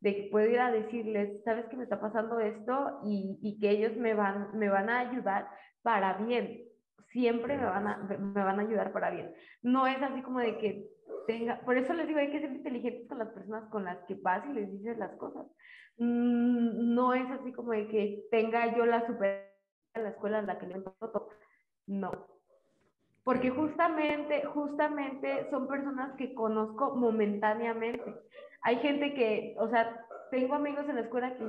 [0.00, 3.70] de que puedo ir a decirles, sabes que me está pasando esto y, y, que
[3.70, 5.48] ellos me van, me van a ayudar
[5.82, 6.64] para bien.
[7.12, 9.32] Siempre me van, a, me van a ayudar para bien.
[9.62, 10.88] No es así como de que
[11.26, 14.14] tenga, por eso les digo, hay que ser inteligentes con las personas con las que
[14.14, 15.46] vas y les dices las cosas.
[15.96, 19.52] Mm, no es así como de que tenga yo la super
[19.94, 21.28] la escuela en la que le todo.
[21.86, 22.31] No.
[23.24, 28.02] Porque justamente, justamente son personas que conozco momentáneamente.
[28.62, 31.44] Hay gente que, o sea, tengo amigos en la escuela que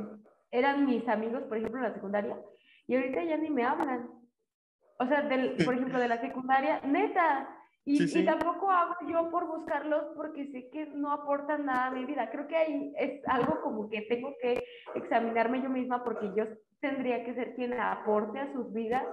[0.51, 2.37] eran mis amigos, por ejemplo, en la secundaria,
[2.85, 4.09] y ahorita ya ni me hablan.
[4.99, 7.49] O sea, del, por ejemplo, de la secundaria, neta.
[7.85, 12.05] Y, y, tampoco hago yo por buscarlos porque sé que no aportan nada a mi
[12.05, 12.29] vida.
[12.31, 14.63] Creo que ahí es algo como que tengo que
[14.95, 16.45] examinarme yo misma porque yo
[16.79, 19.03] tendría que ser quien aporte a sus vidas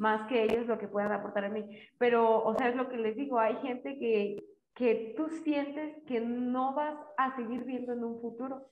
[0.00, 1.62] más que ellos lo que puedan aportar a mí.
[1.98, 4.42] Pero, o sea, es lo que les digo, hay gente que,
[4.74, 8.66] que tú sientes que no vas a seguir viendo en un futuro.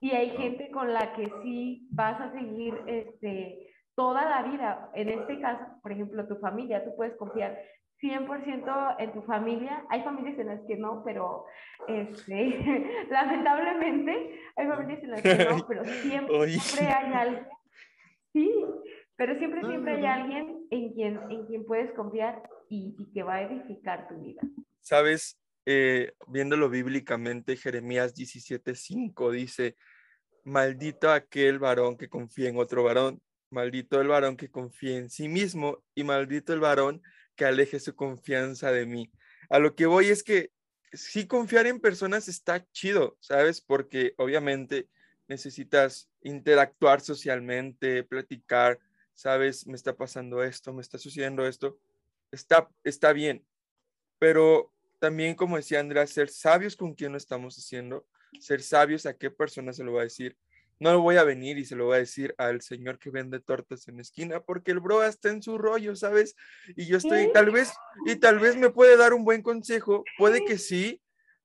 [0.00, 4.90] Y hay gente con la que sí vas a seguir este, toda la vida.
[4.94, 7.58] En este caso, por ejemplo, tu familia, tú puedes confiar
[8.00, 9.84] 100% en tu familia.
[9.90, 11.44] Hay familias en las que no, pero
[11.86, 17.46] este, lamentablemente hay familias en las que no, pero siempre, hay alguien.
[18.32, 18.50] Sí,
[19.24, 23.36] pero siempre, siempre hay alguien en quien, en quien puedes confiar y, y que va
[23.36, 24.42] a edificar tu vida.
[24.80, 29.76] Sabes, eh, viéndolo bíblicamente, Jeremías 17:5 dice,
[30.42, 35.28] maldito aquel varón que confía en otro varón, maldito el varón que confía en sí
[35.28, 37.00] mismo y maldito el varón
[37.36, 39.12] que aleje su confianza de mí.
[39.50, 40.50] A lo que voy es que
[40.92, 43.60] sí confiar en personas está chido, ¿sabes?
[43.60, 44.88] Porque obviamente
[45.28, 48.80] necesitas interactuar socialmente, platicar,
[49.14, 49.66] ¿sabes?
[49.66, 51.78] Me está pasando esto, me está sucediendo esto.
[52.30, 53.44] Está, está bien,
[54.18, 58.06] pero también, como decía Andrea, ser sabios con quién lo estamos haciendo,
[58.40, 60.36] ser sabios a qué persona se lo va a decir.
[60.78, 63.86] No voy a venir y se lo voy a decir al señor que vende tortas
[63.88, 66.34] en la esquina, porque el bro está en su rollo, ¿sabes?
[66.76, 67.72] Y yo estoy, tal vez,
[68.06, 71.02] y tal vez me puede dar un buen consejo, puede que sí,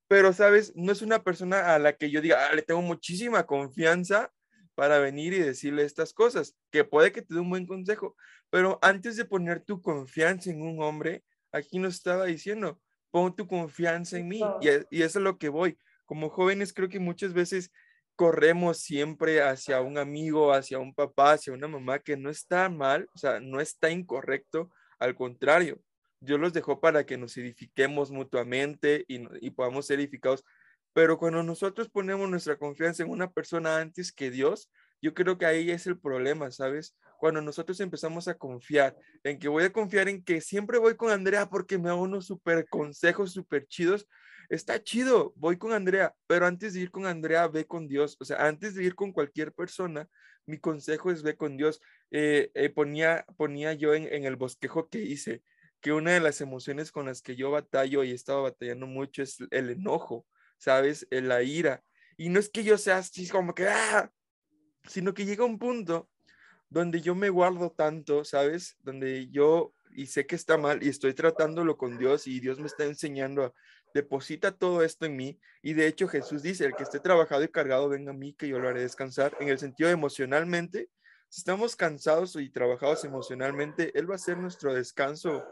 [0.08, 0.74] pero, ¿sabes?
[0.76, 4.32] No es una persona a la que yo diga, ah, le tengo muchísima confianza
[4.78, 8.16] para venir y decirle estas cosas, que puede que te dé un buen consejo,
[8.52, 13.48] pero antes de poner tu confianza en un hombre, aquí nos estaba diciendo, pon tu
[13.48, 17.34] confianza en mí, y, y eso es lo que voy como jóvenes creo que muchas
[17.34, 17.72] veces
[18.16, 23.08] corremos siempre hacia un amigo, hacia un papá, hacia una mamá que no está mal,
[23.14, 25.80] o sea, no está incorrecto, al contrario,
[26.20, 30.44] Dios los dejó para que nos edifiquemos mutuamente y, y podamos ser edificados.
[30.98, 35.46] Pero cuando nosotros ponemos nuestra confianza en una persona antes que Dios, yo creo que
[35.46, 36.98] ahí es el problema, ¿sabes?
[37.20, 41.12] Cuando nosotros empezamos a confiar en que voy a confiar en que siempre voy con
[41.12, 44.08] Andrea porque me da unos súper consejos súper chidos,
[44.50, 48.18] está chido, voy con Andrea, pero antes de ir con Andrea, ve con Dios.
[48.20, 50.10] O sea, antes de ir con cualquier persona,
[50.48, 51.80] mi consejo es ve con Dios.
[52.10, 55.44] Eh, eh, ponía, ponía yo en, el bosquejo que hice
[55.80, 59.22] que una de las emociones con las que yo batallo y he estado batallando mucho
[59.22, 60.26] es el enojo,
[60.58, 61.08] ¿sabes?
[61.10, 61.84] La ira.
[62.18, 64.12] Y no es que yo sea así como que, ¡ah!
[64.88, 66.10] sino que llega un punto
[66.70, 68.78] donde yo me guardo tanto, ¿sabes?
[68.82, 72.68] Donde yo, y sé que está mal, y estoy tratándolo con Dios, y Dios me
[72.68, 73.54] está enseñando a,
[73.94, 75.40] deposita todo esto en mí.
[75.62, 78.48] Y de hecho Jesús dice, el que esté trabajado y cargado, venga a mí, que
[78.48, 79.36] yo lo haré descansar.
[79.40, 80.90] En el sentido emocionalmente,
[81.30, 85.46] si estamos cansados y trabajados emocionalmente, Él va a ser nuestro descanso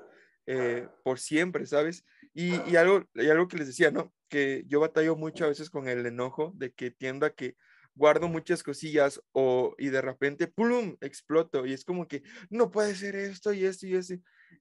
[0.48, 2.06] eh, por siempre, ¿sabes?
[2.34, 4.14] Y, y, algo, y algo que les decía, ¿no?
[4.30, 7.56] Que yo batallo mucho a veces con el enojo de que tiendo a que
[7.96, 12.94] guardo muchas cosillas o y de repente, ¡plum!, exploto y es como que no puede
[12.96, 14.16] ser esto y esto y esto.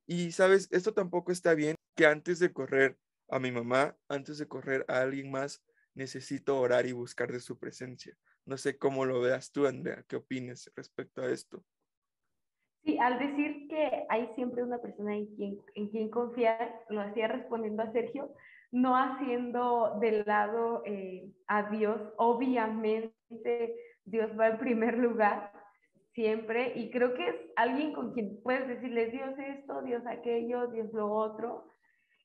[0.06, 2.96] Y sabes, esto tampoco está bien que antes de correr
[3.28, 5.62] a mi mamá, antes de correr a alguien más,
[5.94, 8.16] necesito orar y buscar de su presencia.
[8.46, 11.64] No sé cómo lo veas tú, Andrea, ¿qué opinas respecto a esto?
[12.84, 17.26] Sí, al decir que hay siempre una persona en quien, en quien confiar, lo hacía
[17.28, 18.30] respondiendo a Sergio,
[18.70, 25.52] no haciendo del lado eh, a Dios, obviamente Dios va en primer lugar
[26.14, 30.92] siempre y creo que es alguien con quien puedes decirle Dios esto, Dios aquello, Dios
[30.92, 31.66] lo otro,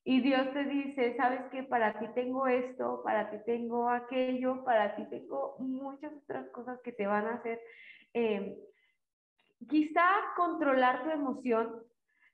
[0.03, 4.95] y Dios te dice, sabes que para ti tengo esto, para ti tengo aquello, para
[4.95, 7.59] ti tengo muchas otras cosas que te van a hacer,
[8.13, 8.57] eh,
[9.67, 11.83] quizá controlar tu emoción,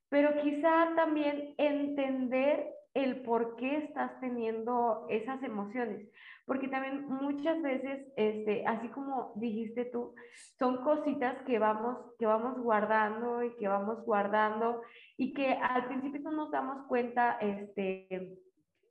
[0.09, 6.07] pero quizá también entender el por qué estás teniendo esas emociones.
[6.45, 10.15] Porque también muchas veces, este, así como dijiste tú,
[10.57, 14.81] son cositas que vamos, que vamos guardando y que vamos guardando
[15.17, 18.37] y que al principio no nos damos cuenta este,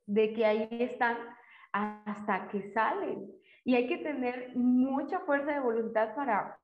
[0.05, 1.17] de que ahí están
[1.71, 3.31] hasta que salen.
[3.63, 6.59] Y hay que tener mucha fuerza de voluntad para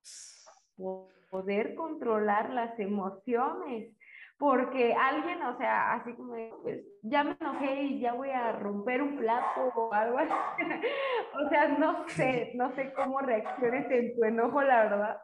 [1.32, 3.96] poder controlar las emociones
[4.42, 9.04] porque alguien, o sea, así como, pues ya me enojé y ya voy a romper
[9.04, 10.34] un plato o algo así.
[11.46, 15.22] o sea, no sé, no sé cómo reacciones en tu enojo, la verdad.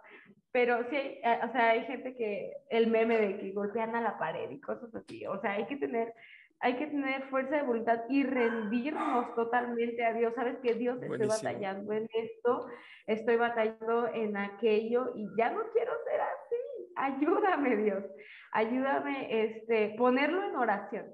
[0.52, 4.20] pero sí, eh, o sea, hay gente que, el meme de que golpean a la
[4.20, 6.14] pared y cosas así, o sea, hay que tener,
[6.60, 10.34] hay que tener fuerza de voluntad y rendirnos totalmente a Dios.
[10.36, 12.68] Sabes que Dios estoy batallando en esto,
[13.06, 16.94] estoy batallando en aquello y ya no quiero ser así.
[16.96, 18.04] Ayúdame, Dios.
[18.52, 21.06] Ayúdame, este, ponerlo en oración.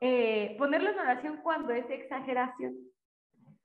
[0.00, 2.74] Eh, ponerlo en oración cuando es exageración.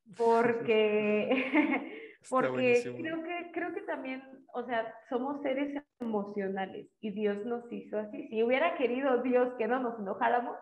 [0.17, 1.29] Porque,
[2.29, 4.21] porque creo que, creo que también,
[4.53, 8.27] o sea, somos seres emocionales y Dios nos hizo así.
[8.27, 10.55] Si hubiera querido Dios que no nos enojáramos,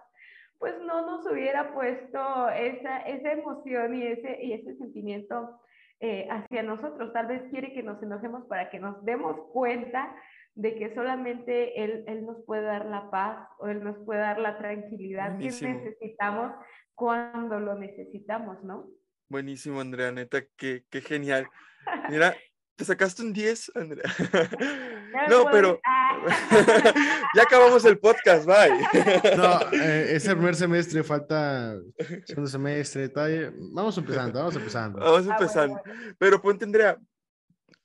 [0.63, 5.59] pues no nos hubiera puesto esa, esa emoción y ese, y ese sentimiento
[5.99, 7.11] eh, hacia nosotros.
[7.11, 10.15] Tal vez quiere que nos enojemos para que nos demos cuenta
[10.55, 14.39] de que solamente él, él nos puede dar la paz o Él nos puede dar
[14.39, 16.53] la tranquilidad que necesitamos
[16.95, 18.87] cuando lo necesitamos, ¿no?
[19.27, 21.45] Buenísimo, Andrea, neta, qué, qué genial.
[22.09, 22.35] Mira,
[22.77, 24.05] te sacaste un 10, Andrea.
[25.29, 26.17] No, pero ah.
[27.35, 28.71] ya acabamos el podcast, bye.
[29.37, 31.77] No, eh, es el primer semestre, falta
[32.25, 33.11] segundo semestre,
[33.73, 34.99] vamos empezando, vamos empezando.
[34.99, 35.81] Vamos ah, empezando.
[36.17, 36.97] Pero ponte, Andrea,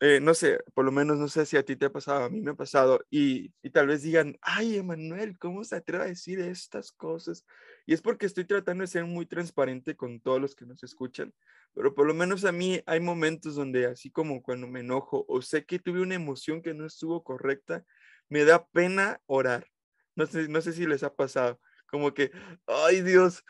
[0.00, 2.30] eh, no sé, por lo menos no sé si a ti te ha pasado, a
[2.30, 6.08] mí me ha pasado, y, y tal vez digan, ay, Emanuel, ¿cómo se atreve a
[6.08, 7.44] decir estas cosas?
[7.88, 11.32] Y es porque estoy tratando de ser muy transparente con todos los que nos escuchan,
[11.72, 15.40] pero por lo menos a mí hay momentos donde, así como cuando me enojo o
[15.40, 17.86] sé que tuve una emoción que no estuvo correcta,
[18.28, 19.68] me da pena orar.
[20.16, 22.30] No sé, no sé si les ha pasado, como que,
[22.66, 23.42] ay Dios,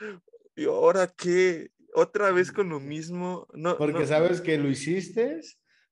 [0.54, 1.72] ¿y ahora qué?
[1.92, 3.48] Otra vez con lo mismo.
[3.54, 5.40] No, porque sabes que lo hiciste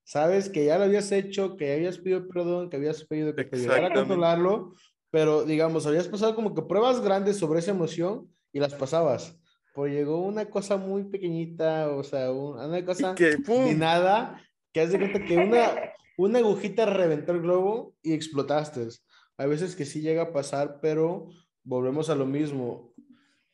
[0.04, 3.56] sabes que ya lo habías hecho, que habías pedido perdón, que habías pedido que te
[3.56, 4.72] ayudara a controlarlo,
[5.10, 9.38] pero digamos, habías pasado como que pruebas grandes sobre esa emoción y las pasabas.
[9.74, 14.42] Pues llegó una cosa muy pequeñita, o sea, una cosa que, ni nada,
[14.72, 18.88] que has de cuenta que una, una agujita reventó el globo y explotaste.
[19.36, 21.28] A veces que sí llega a pasar, pero
[21.64, 22.94] volvemos a lo mismo.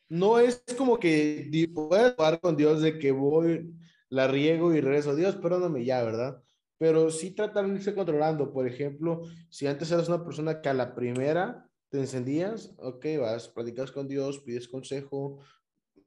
[0.07, 3.75] No es como que puedes hablar con Dios de que voy,
[4.07, 6.41] la riego y regreso, Dios, perdóname ya, ¿verdad?
[6.77, 8.53] Pero sí tratar de irse controlando.
[8.53, 13.49] Por ejemplo, si antes eras una persona que a la primera te encendías, ok, vas,
[13.49, 15.37] platicas con Dios, pides consejo.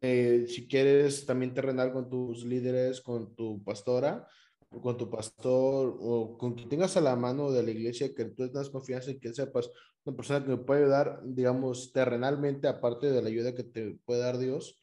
[0.00, 4.26] Eh, si quieres también terrenal con tus líderes, con tu pastora,
[4.68, 8.48] con tu pastor o con quien tengas a la mano de la iglesia que tú
[8.48, 9.70] tengas confianza y que sepas
[10.04, 14.22] una persona que me puede ayudar, digamos, terrenalmente, aparte de la ayuda que te puede
[14.22, 14.82] dar Dios,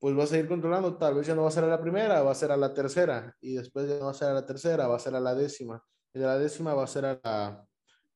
[0.00, 2.20] pues vas a ir controlando, tal vez ya no va a ser a la primera,
[2.22, 4.44] va a ser a la tercera, y después ya no va a ser a la
[4.44, 5.80] tercera, va a ser a la décima,
[6.12, 7.69] y de la décima va a ser a la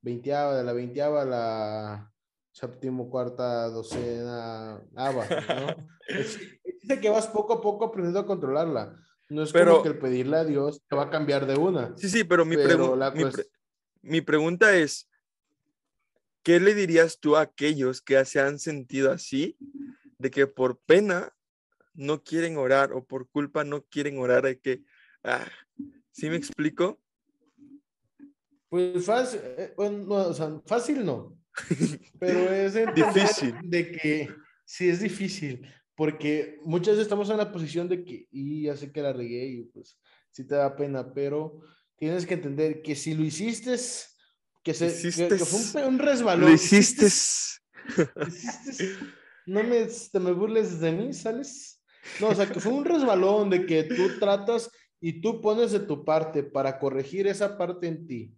[0.05, 1.45] veinteava, de la veinteava a la
[2.53, 5.89] séptimo, cuarta, docena, ava, ¿no?
[6.83, 9.01] Dice que vas poco a poco aprendiendo a controlarla.
[9.31, 11.97] No es como que el pedirle a Dios te va a cambiar de una.
[11.97, 12.57] Sí, sí, pero mi,
[14.03, 15.09] mi pregunta es,
[16.43, 19.57] ¿qué le dirías tú a aquellos que se han sentido así,
[20.19, 21.33] de que por pena
[21.95, 24.85] no quieren orar o por culpa no quieren orar, hay que,
[25.25, 25.49] ah,
[26.13, 27.01] ¿sí me explico?
[28.75, 30.35] Pues fácil, eh, no,
[30.67, 31.39] fácil no,
[32.19, 33.55] pero es difícil.
[33.63, 34.29] De que
[34.65, 35.65] sí es difícil,
[35.95, 39.47] porque muchas veces estamos en la posición de que, y ya sé que la regué
[39.47, 39.97] y pues
[40.33, 41.61] sí te da pena, pero
[41.95, 43.77] tienes que entender que si lo hiciste,
[44.65, 46.49] que, se, que, fue un, resbalón.
[46.49, 47.07] Lo hiciste.
[49.47, 51.81] no me, te me burles de mí, ¿sales?
[52.19, 54.69] No, o sea, que fue un resbalón de que tú tratas
[55.01, 58.35] y tú pones de tu parte para corregir esa parte en ti.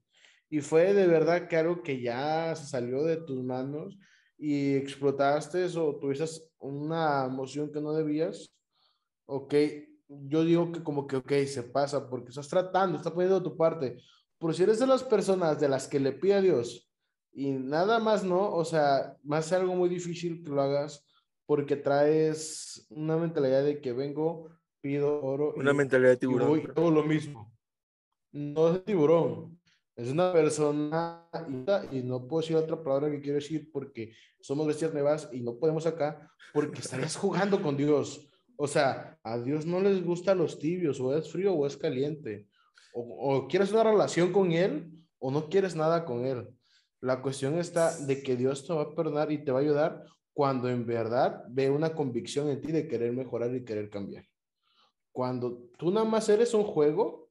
[0.49, 3.99] Y fue de verdad que algo que ya se salió de tus manos
[4.39, 6.25] y explotaste o tuviste
[6.59, 8.55] una emoción que no debías.
[9.27, 9.55] Ok,
[10.09, 13.97] yo digo que como que, ok, se pasa porque estás tratando, estás poniendo tu parte.
[14.39, 16.91] Pero si eres de las personas de las que le pide a Dios
[17.33, 21.05] y nada más no, o sea, más algo muy difícil que lo hagas
[21.47, 25.55] porque traes una mentalidad de que vengo, pido oro.
[25.57, 26.59] Una mentalidad de tiburón.
[26.59, 27.53] Y todo lo mismo.
[28.33, 29.56] No es tiburón,
[29.97, 31.27] es una persona
[31.91, 35.57] y no puedo decir otra palabra que quiero decir porque somos bestias nuevas y no
[35.57, 38.29] podemos acá porque estarías jugando con Dios.
[38.57, 42.47] O sea, a Dios no les gusta los tibios, o es frío o es caliente.
[42.93, 46.47] O, o quieres una relación con Él o no quieres nada con Él.
[47.01, 50.05] La cuestión está de que Dios te va a perdonar y te va a ayudar
[50.35, 54.27] cuando en verdad ve una convicción en ti de querer mejorar y querer cambiar.
[55.11, 57.26] Cuando tú nada más eres un juego,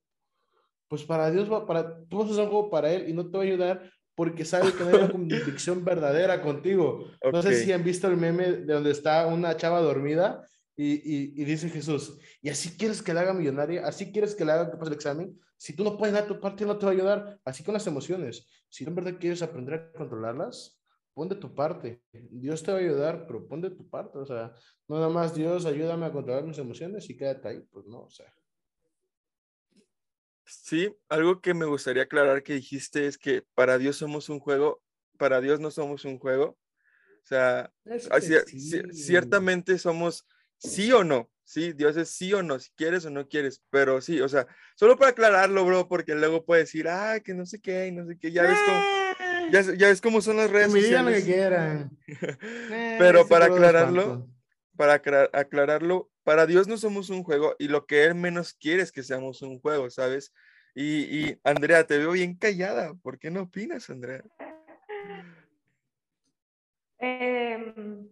[0.88, 3.30] pues para Dios va para tú vas a ser un juego para él y no
[3.30, 7.06] te va a ayudar porque sabe que no hay una convicción verdadera contigo.
[7.32, 11.46] No sé si han visto el meme de donde está una chava dormida y, y,
[11.46, 13.86] dice Jesús, ¿y así quieres que la haga millonaria?
[13.86, 15.40] ¿Así quieres que le haga que pase el examen?
[15.58, 17.40] si tú no puedes dar tu parte, no te va a ayudar.
[17.44, 18.46] Así con las emociones.
[18.70, 20.80] Si tú en verdad quieres aprender a controlarlas,
[21.14, 22.04] pon de tu parte.
[22.12, 24.18] Dios te va a ayudar, pero pon de tu parte.
[24.18, 24.54] O sea,
[24.88, 27.62] no nada más Dios, ayúdame a controlar mis emociones y quédate ahí.
[27.72, 28.32] Pues no, o sea.
[30.46, 34.82] Sí, algo que me gustaría aclarar que dijiste es que para Dios somos un juego,
[35.18, 36.58] para Dios no somos un juego.
[37.24, 37.72] O sea,
[38.94, 40.26] ciertamente somos
[40.58, 41.30] sí o no.
[41.44, 44.48] Sí, Dios es sí o no, si quieres o no quieres, pero sí, o sea,
[44.74, 48.18] solo para aclararlo, bro, porque luego puede decir, ah, que no sé qué, no sé
[48.18, 51.24] qué, ya ves cómo, ya, ya ves cómo son las redes me digan lo que
[51.24, 51.92] quieran.
[52.98, 54.28] pero para aclararlo,
[54.76, 55.02] para
[55.34, 59.04] aclararlo, para Dios no somos un juego y lo que Él menos quiere es que
[59.04, 60.34] seamos un juego, ¿sabes?
[60.78, 64.24] Y, Andrea, te veo bien callada, ¿por qué no opinas, Andrea?
[66.98, 68.08] Em,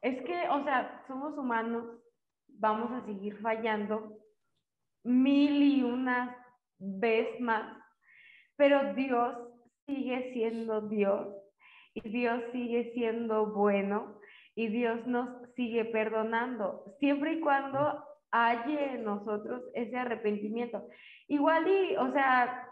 [0.00, 1.84] es que, o sea, somos humanos,
[2.48, 4.18] vamos a seguir fallando
[5.04, 6.36] mil y una
[6.78, 7.76] vez más,
[8.56, 9.36] pero Dios
[9.86, 11.28] sigue siendo Dios
[11.94, 14.18] y Dios sigue siendo bueno
[14.54, 20.86] y Dios nos sigue perdonando, siempre y cuando haya en nosotros ese arrepentimiento.
[21.28, 22.68] Igual y, o sea,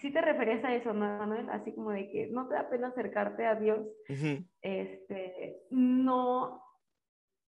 [0.00, 1.48] si te refieres a eso, ¿no, Manuel?
[1.50, 3.86] Así como de que no te da pena acercarte a Dios,
[4.62, 6.62] este, no,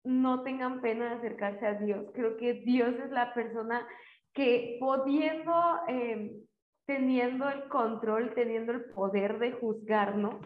[0.05, 2.07] no tengan pena de acercarse a Dios.
[2.15, 3.87] Creo que Dios es la persona
[4.33, 5.55] que pudiendo,
[5.89, 6.31] em,
[6.87, 10.37] teniendo el control, teniendo el poder de juzgarnos,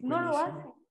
[0.00, 0.81] no lo hace.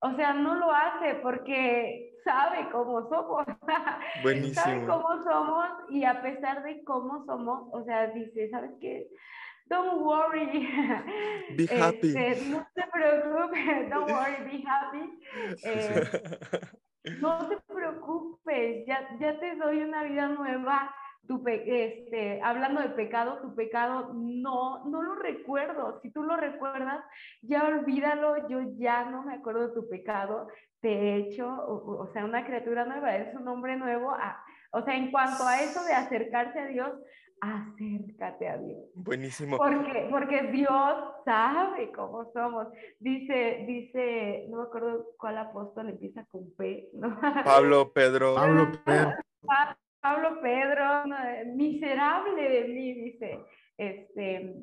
[0.00, 3.46] O sea, no lo hace porque sabe cómo somos.
[4.22, 4.54] Buenísimo.
[4.54, 9.08] sabe cómo somos y a pesar de cómo somos, o sea, dice, ¿sabes qué?
[9.68, 10.46] Don't worry.
[11.56, 12.14] Be happy.
[12.16, 13.90] Este, no te preocupes.
[13.90, 15.18] Don't worry, be happy.
[15.64, 16.02] Eh,
[17.20, 20.94] no te preocupes, ya, ya te doy una vida nueva
[21.26, 26.00] tu este, hablando de pecado, tu pecado no, no lo recuerdo.
[26.02, 27.04] Si tú lo recuerdas,
[27.42, 30.48] ya olvídalo, yo ya no me acuerdo de tu pecado.
[30.80, 34.14] Te he hecho, o, sea, una criatura nueva, es un hombre nuevo.
[34.72, 36.92] o sea, en cuanto a eso de acercarse a Dios,
[37.40, 38.84] acércate a Dios.
[38.94, 39.56] Buenísimo.
[39.56, 42.68] Porque, porque Dios sabe cómo somos.
[42.98, 46.88] Dice, dice, no me acuerdo cuál apóstol empieza con P.
[47.44, 48.34] Pablo, Pedro.
[48.34, 49.12] Pablo, Pedro.
[50.06, 50.84] Pablo Pedro,
[51.56, 53.40] miserable de mí, dice,
[53.76, 54.54] este,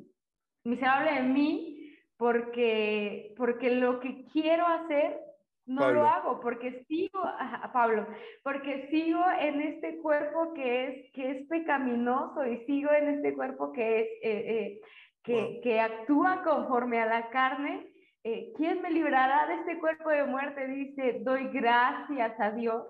[0.64, 5.20] miserable de mí, porque, porque lo que quiero hacer
[5.66, 8.06] no lo hago, porque sigo, a Pablo,
[8.42, 13.70] porque sigo en este cuerpo que es, que es pecaminoso y sigo en este cuerpo
[13.72, 14.80] que es, eh, eh,
[15.22, 17.86] que, que, actúa conforme a la carne.
[18.22, 20.66] Eh, ¿Quién me librará de este cuerpo de muerte?
[20.68, 22.82] Dice, doy gracias a Dios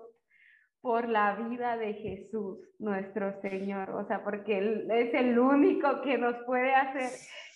[0.85, 6.15] por la vida de Jesús, nuestro Señor, o sea, porque Él es el único que
[6.19, 7.09] nos puede hacer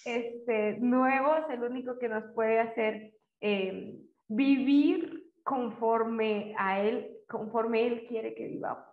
[0.04, 8.08] este, nuevos, el único que nos puede hacer em, vivir conforme a Él, conforme Él
[8.10, 8.84] quiere que vivamos.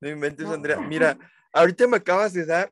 [0.00, 0.80] No inventes, Andrea.
[0.88, 1.18] Mira,
[1.52, 2.70] ahorita me acabas de dar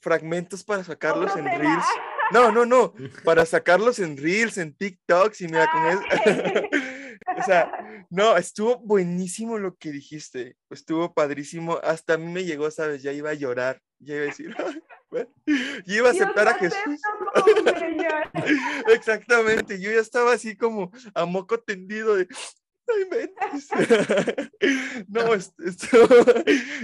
[0.00, 1.84] fragmentos para sacarlos en Reels.
[2.32, 6.62] No, no, no, para sacarlos en Reels, en TikToks y mira, con eso.
[7.38, 12.70] O sea, no, estuvo buenísimo lo que dijiste, estuvo padrísimo, hasta a mí me llegó,
[12.70, 14.54] sabes, ya iba a llorar, ya iba a decir,
[15.86, 17.00] yo iba a aceptar a Jesús.
[18.94, 22.28] Exactamente, yo ya estaba así como a moco tendido de,
[25.08, 26.08] no, estuvo,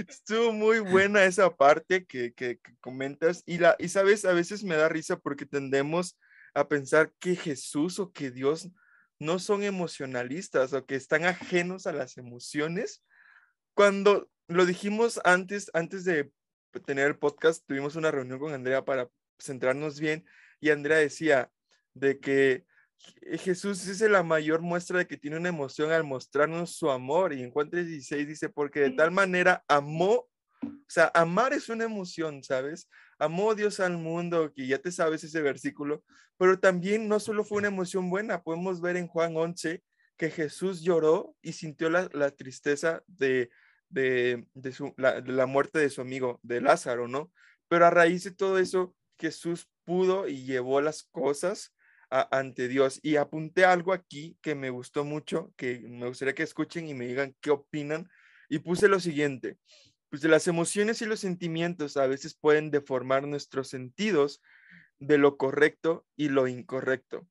[0.07, 4.63] estuvo, muy buena esa parte que, que, que, comentas y, la, y sabes, a veces
[4.63, 6.17] me da risa porque tendemos
[6.53, 8.69] a pensar que Jesús o que Dios
[9.19, 13.03] no son emocionalistas o que están ajenos a las emociones.
[13.73, 16.31] Cuando lo dijimos antes, antes de
[16.85, 19.09] tener el podcast, tuvimos una reunión con Andrea para
[19.39, 20.25] centrarnos bien
[20.59, 21.51] y Andrea decía
[21.93, 22.65] de que
[23.39, 27.43] Jesús es la mayor muestra de que tiene una emoción al mostrarnos su amor y
[27.43, 30.27] en Juan 3:16 dice, porque de tal manera amó
[30.61, 32.89] o sea, amar es una emoción, ¿sabes?
[33.19, 36.03] Amó Dios al mundo, que ya te sabes ese versículo,
[36.37, 39.83] pero también no solo fue una emoción buena, podemos ver en Juan 11
[40.17, 43.49] que Jesús lloró y sintió la, tristeza de,
[43.89, 44.47] de,
[44.97, 47.31] la, muerte de su amigo, de Lázaro, ¿no?
[47.67, 51.73] Pero a raíz de todo eso, Jesús pudo y llevó las cosas
[52.09, 52.99] ante Dios.
[53.03, 57.07] Y apunté algo aquí que me gustó mucho, que me gustaría que escuchen y me
[57.07, 58.09] digan qué opinan.
[58.49, 59.57] Y puse lo siguiente,
[60.09, 64.41] pues las emociones y los sentimientos a veces pueden deformar nuestros sentidos
[64.99, 67.27] de lo correcto y lo incorrecto,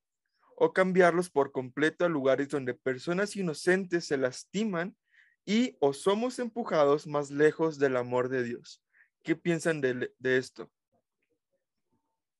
[0.57, 4.97] o cambiarlos por completo a lugares donde personas inocentes se lastiman
[5.45, 8.83] y o somos empujados más lejos del amor de Dios.
[9.23, 10.71] ¿Qué piensan de, de esto?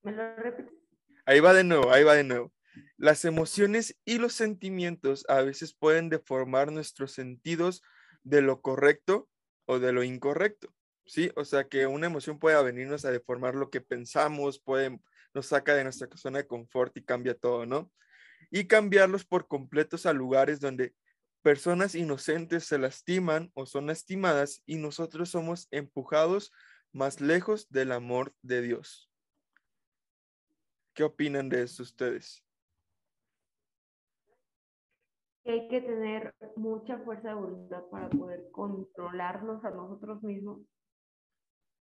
[0.03, 0.23] ¿Me lo?
[1.25, 2.53] Ahí va de nuevo, ahí va de nuevo.
[2.95, 7.81] Las emociones y los sentimientos a veces pueden deformar nuestros sentidos
[8.23, 9.27] de lo correcto
[9.67, 10.73] o de lo incorrecto,
[11.05, 11.31] ¿sí?
[11.35, 14.99] O sea que una emoción puede venirnos a deformar lo que pensamos, puede,
[15.33, 17.91] nos saca de nuestra zona de confort y cambia todo, ¿no?
[18.49, 20.95] Y cambiarlos por completos a lugares donde
[21.43, 26.51] personas inocentes se lastiman o son lastimadas y nosotros somos empujados
[26.93, 29.11] más lejos del amor de Dios.
[30.93, 32.46] ¿Qué opinan de eso ustedes?
[35.51, 40.59] Hay que tener mucha fuerza de voluntad para poder controlarnos a nosotros mismos,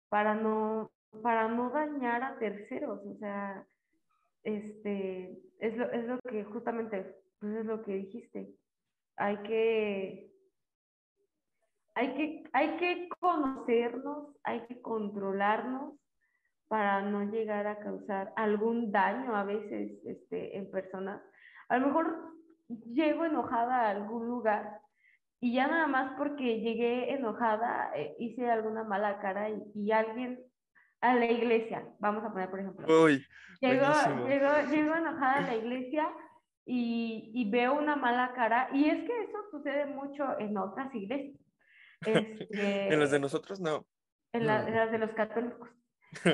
[0.09, 0.91] para no,
[1.23, 3.67] para no dañar a terceros, o sea,
[4.43, 8.55] este, es lo, es lo que justamente, pues es lo que dijiste,
[9.17, 10.31] hay que,
[11.95, 15.95] hay que, hay que conocernos, hay que controlarnos
[16.69, 21.21] para no llegar a causar algún daño a veces este, en personas.
[21.69, 22.40] A lo mejor
[22.87, 24.81] llego enojada a algún lugar
[25.41, 30.39] y ya nada más porque llegué enojada, eh, hice alguna mala cara y, alguien
[31.01, 33.05] a la iglesia, vamos a poner por ejemplo.
[33.05, 33.25] Uy,
[33.61, 33.87] llego,
[34.27, 36.09] llego, enojada a la iglesia
[36.67, 41.41] y, y, veo una mala cara y es que eso sucede mucho en otras iglesias.
[42.03, 43.87] en las de nosotros no.
[44.33, 45.71] En, en las de los católicos.
[46.25, 46.33] no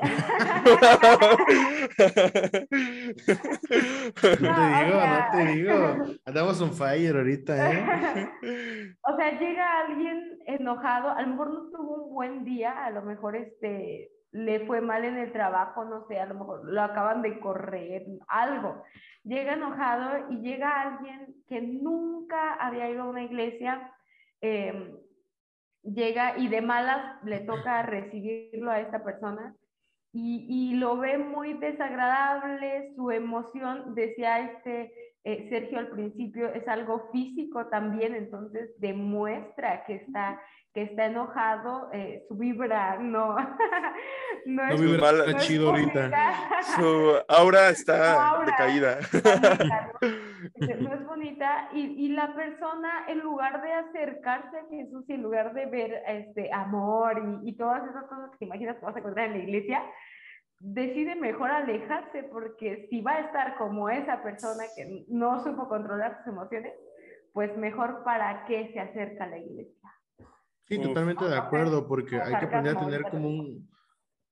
[4.21, 5.77] te digo, no te digo.
[6.25, 8.97] Andamos un fire ahorita, ¿eh?
[9.03, 13.03] O sea, llega alguien enojado, a lo mejor no tuvo un buen día, a lo
[13.03, 17.23] mejor este le fue mal en el trabajo, no sé, a lo mejor lo acaban
[17.23, 18.83] de correr, algo.
[19.25, 23.93] Llega enojado y llega alguien que nunca había ido a una iglesia,
[24.41, 24.97] em,
[25.83, 29.55] llega y de malas le toca recibirlo a esta persona
[30.13, 34.93] y, lo ve muy desagradable, su emoción, decía este
[35.25, 40.41] eh, Sergio al principio, es algo físico también, entonces demuestra que está,
[40.77, 43.35] que está enojado, eh, su vibra no,
[44.45, 46.11] no, es, vibra chido ahorita.
[46.77, 48.99] Su aura está decaída.
[50.81, 55.23] no es bonita y, y, la persona en lugar de acercarse a Jesús y en
[55.23, 58.97] lugar de ver este amor y, y todas esas cosas que te imaginas que vas
[58.97, 59.83] a encontrar en la iglesia,
[60.61, 66.19] decide mejor alejarse porque si va a estar como esa persona que no supo controlar
[66.19, 66.75] sus emociones,
[67.33, 69.96] pues mejor para qué se acerca a la iglesia.
[70.69, 73.71] Sí, totalmente de acuerdo, porque hay que aprender a tener como un,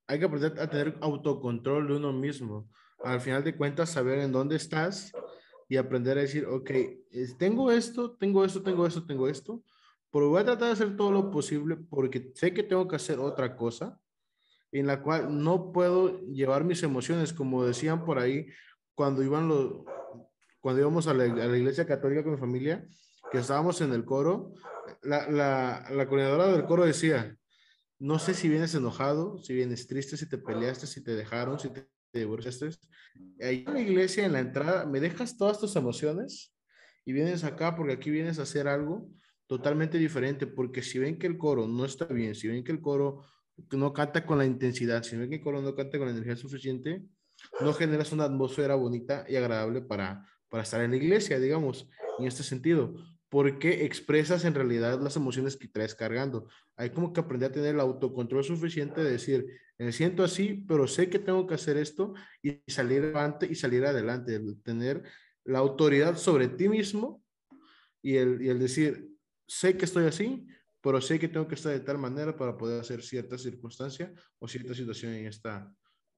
[0.07, 2.69] hay que aprender a tener autocontrol de uno mismo.
[3.03, 5.13] Al final de cuentas, saber en dónde estás
[5.69, 6.71] y aprender a decir, ok,
[7.37, 9.63] tengo esto, tengo esto, tengo esto, tengo esto,
[10.11, 13.19] pero voy a tratar de hacer todo lo posible porque sé que tengo que hacer
[13.19, 13.99] otra cosa
[14.71, 18.47] en la cual no puedo llevar mis emociones, como decían por ahí
[18.93, 19.83] cuando iban los,
[20.59, 22.85] cuando íbamos a la, a la iglesia católica con mi familia,
[23.35, 24.53] que estábamos en el coro,
[25.03, 27.35] la, la, coordinadora del coro decía,
[27.99, 31.69] no sé si vienes enojado, si vienes triste, si te peleaste, si te dejaron, si
[31.69, 32.69] te, divorciaste.
[33.41, 36.55] Ahí en la iglesia, en la entrada, me dejas todas tus emociones
[37.03, 39.09] y vienes acá porque aquí vienes a hacer algo
[39.47, 42.79] totalmente diferente, porque si ven que el coro no está bien, si ven que el
[42.79, 43.25] coro
[43.71, 46.37] no canta con la intensidad, si ven que el coro no canta con la energía
[46.37, 47.03] suficiente,
[47.59, 52.27] no generas una atmósfera bonita y agradable para, para estar en la iglesia, digamos, en
[52.27, 52.95] este sentido,
[53.35, 56.47] porque expresas en realidad las emociones que traes cargando.
[56.77, 59.45] Hay como que aprender a tener el autocontrol suficiente de decir,
[59.77, 63.85] me siento así, pero sé que tengo que hacer esto y salir adelante y salir
[63.85, 65.03] adelante, tener
[65.43, 67.25] la autoridad sobre ti mismo
[68.01, 69.09] y el, y el decir,
[69.45, 70.47] sé que estoy así,
[70.79, 74.47] pero sé que tengo que estar de tal manera para poder hacer cierta circunstancia o
[74.47, 75.69] cierta situación en esta,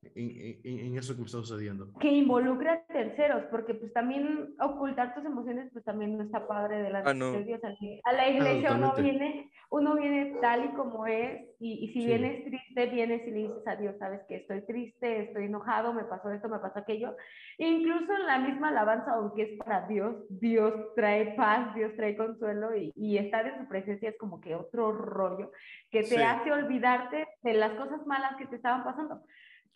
[0.03, 1.91] en, en, eso que me está sucediendo.
[1.99, 6.83] Que involucra a terceros, porque pues también ocultar tus emociones pues también no está padre
[6.83, 7.61] delante ah, de Dios.
[8.03, 12.45] A la iglesia uno, viene, uno viene tal y como es y, y si vienes
[12.45, 16.31] triste, vienes y le dices a Dios, sabes que estoy triste, estoy enojado, me pasó
[16.31, 17.15] esto, me pasó aquello.
[17.57, 22.15] E incluso en la misma alabanza, aunque es para Dios, Dios trae paz, Dios trae
[22.15, 25.51] consuelo y, y estar en su presencia es como que otro rollo
[25.89, 29.21] que te hace olvidarte de las cosas malas que te estaban pasando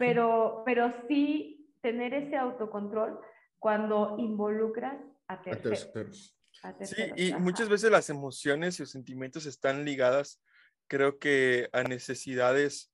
[0.02, 3.20] pero, pero sí tener ese autocontrol
[3.60, 4.97] cuando involucras
[5.28, 6.36] a terceros.
[6.82, 10.41] sí, y muchas veces las emociones y los sentimientos están ligadas,
[10.88, 12.91] creo que a necesidades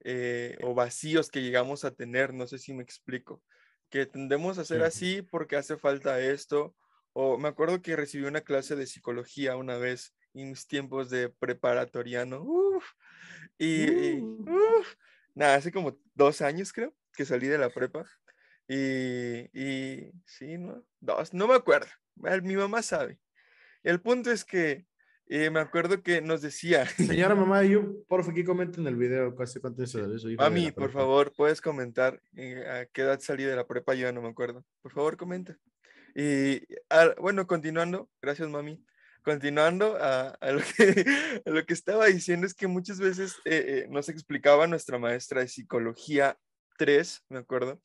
[0.00, 3.42] eh, o vacíos que llegamos a tener, no sé si me explico,
[3.88, 6.74] que tendemos a ser así porque hace falta esto,
[7.12, 11.30] o me acuerdo que recibí una clase de psicología una vez en mis tiempos de
[11.30, 12.44] preparatoriano,
[13.58, 14.78] Y, y, Uh.
[14.78, 14.94] uf,
[15.38, 18.04] nada, hace como dos años creo que salí de la prepa.
[18.68, 20.84] Y, y sí, ¿no?
[21.00, 21.88] Dos, no me acuerdo.
[22.42, 23.20] Mi mamá sabe.
[23.82, 24.86] El punto es que
[25.28, 29.34] eh, me acuerdo que nos decía, Señora mamá, yo, por favor, aquí comenten el video,
[29.36, 33.02] casi cuánto es de su hijo de mami, por favor, puedes comentar eh, a qué
[33.02, 34.64] edad salí de la prepa, yo no me acuerdo.
[34.82, 35.56] Por favor, comenta.
[36.14, 36.62] Y
[37.20, 38.84] bueno, continuando, gracias mami.
[39.28, 44.98] Continuando a, lo que, estaba diciendo es que muchas veces eh, eh, nos explicaba nuestra
[44.98, 46.38] maestra de psicología
[46.78, 47.78] 3, me acuerdo,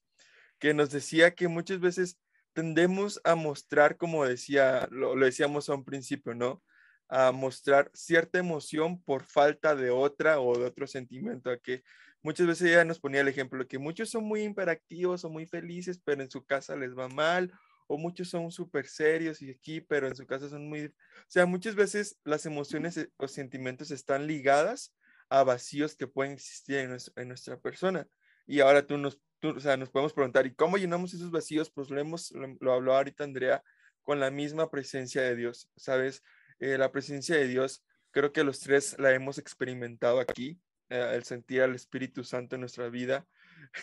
[0.57, 2.17] que nos decía que muchas veces
[2.53, 6.63] tendemos a mostrar, como decía, lo, decíamos a un principio, ¿no?
[7.09, 11.83] A mostrar cierta emoción por falta de otra o de otro sentimiento, a que
[12.21, 15.99] muchas veces ella nos ponía el ejemplo que muchos son muy hiperactivos o muy felices,
[16.05, 17.51] pero en su casa les va mal,
[17.87, 20.85] o muchos son súper serios y aquí, pero en su casa son muy...
[20.85, 20.91] O
[21.27, 24.93] sea, muchas veces las emociones eh, o sentimientos están ligadas
[25.29, 28.07] a vacíos que pueden existir en, nues- en nuestra persona.
[28.45, 31.69] Y ahora tú nos, o sea, nos podemos preguntar, ¿y cómo llenamos esos vacíos?
[31.71, 33.63] Pues lo, hemos, lo, lo habló ahorita Andrea,
[34.01, 36.23] con la misma presencia de Dios, ¿sabes?
[36.59, 40.59] Eh, la presencia de Dios, creo que los tres la hemos experimentado aquí,
[40.89, 43.25] eh, el sentir al Espíritu Santo en nuestra vida.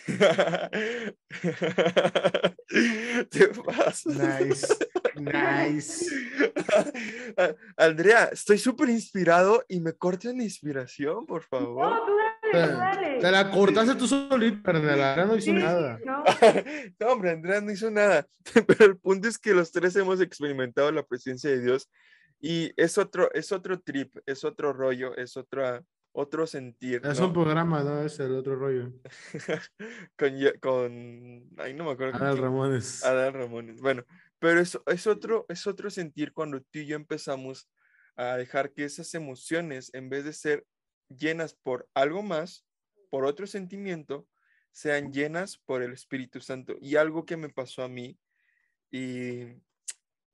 [3.29, 4.05] Te pasas.
[4.05, 4.67] Nice,
[5.15, 6.05] nice.
[7.77, 11.89] Andrea, estoy súper inspirado y me cortan la inspiración, por favor.
[11.91, 12.11] No, tú
[12.53, 13.19] dale, dale.
[13.19, 15.99] Te la cortaste tú solito, carnal, no hizo Sí, nada.
[16.05, 16.23] no,
[16.99, 18.27] No, hombre, Andrea no hizo nada.
[18.67, 21.89] Pero el punto es que los tres hemos experimentado la presencia de Dios
[22.39, 25.83] y es otro, es otro trip, es otro rollo, es otra,
[26.13, 27.01] otro sentir.
[27.05, 27.27] Es ¿no?
[27.27, 28.03] un programa, ¿no?
[28.03, 28.91] Es el otro rollo.
[30.17, 32.15] con, con, ay, no me acuerdo.
[32.15, 32.37] Adal.
[32.37, 33.03] Ramones.
[33.03, 33.81] Adal Ramones.
[33.81, 34.03] Bueno,
[34.39, 37.69] pero es, es, otro, es otro sentir cuando tú y yo empezamos
[38.15, 40.65] a dejar que esas emociones, en vez de ser
[41.09, 42.65] llenas por algo más,
[43.09, 44.27] por otro sentimiento,
[44.71, 46.75] sean llenas por el Espíritu Santo.
[46.81, 48.17] Y algo que me pasó a mí,
[48.89, 49.45] y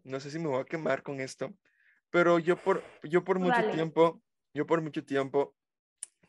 [0.04, 1.56] no sé si me voy a quemar con esto,
[2.10, 4.22] pero yo por, yo por mucho tiempo,
[4.54, 5.57] yo por mucho tiempo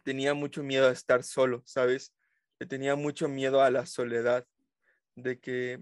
[0.08, 2.14] tenía mucho miedo a estar solo, ¿sabes?
[2.58, 4.46] Le tenía mucho miedo a la soledad,
[5.16, 5.80] de que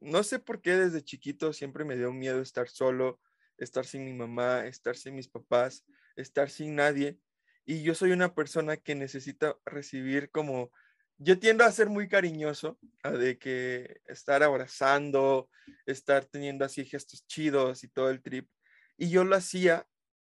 [0.00, 3.20] no sé por qué desde chiquito siempre me dio miedo estar solo,
[3.58, 5.84] estar sin mi mamá, estar sin mis papás,
[6.16, 7.20] estar sin nadie.
[7.64, 10.72] Y yo soy una persona que necesita recibir como,
[11.18, 15.48] yo tiendo a ser muy cariñoso, a de que estar abrazando,
[15.86, 18.48] estar teniendo así gestos chidos y todo el trip.
[18.96, 19.86] Y yo lo hacía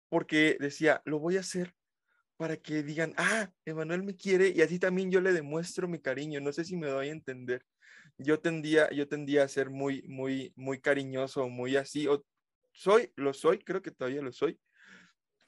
[0.09, 1.75] porque decía, lo voy a hacer
[2.37, 6.41] para que digan, ah, Emanuel me quiere y así también yo le demuestro mi cariño.
[6.41, 7.65] No sé si me doy a entender.
[8.19, 12.07] Yo tendía, yo tendía a ser muy, muy, muy cariñoso, muy así.
[12.07, 12.25] O
[12.73, 14.59] soy, lo soy, creo que todavía lo soy,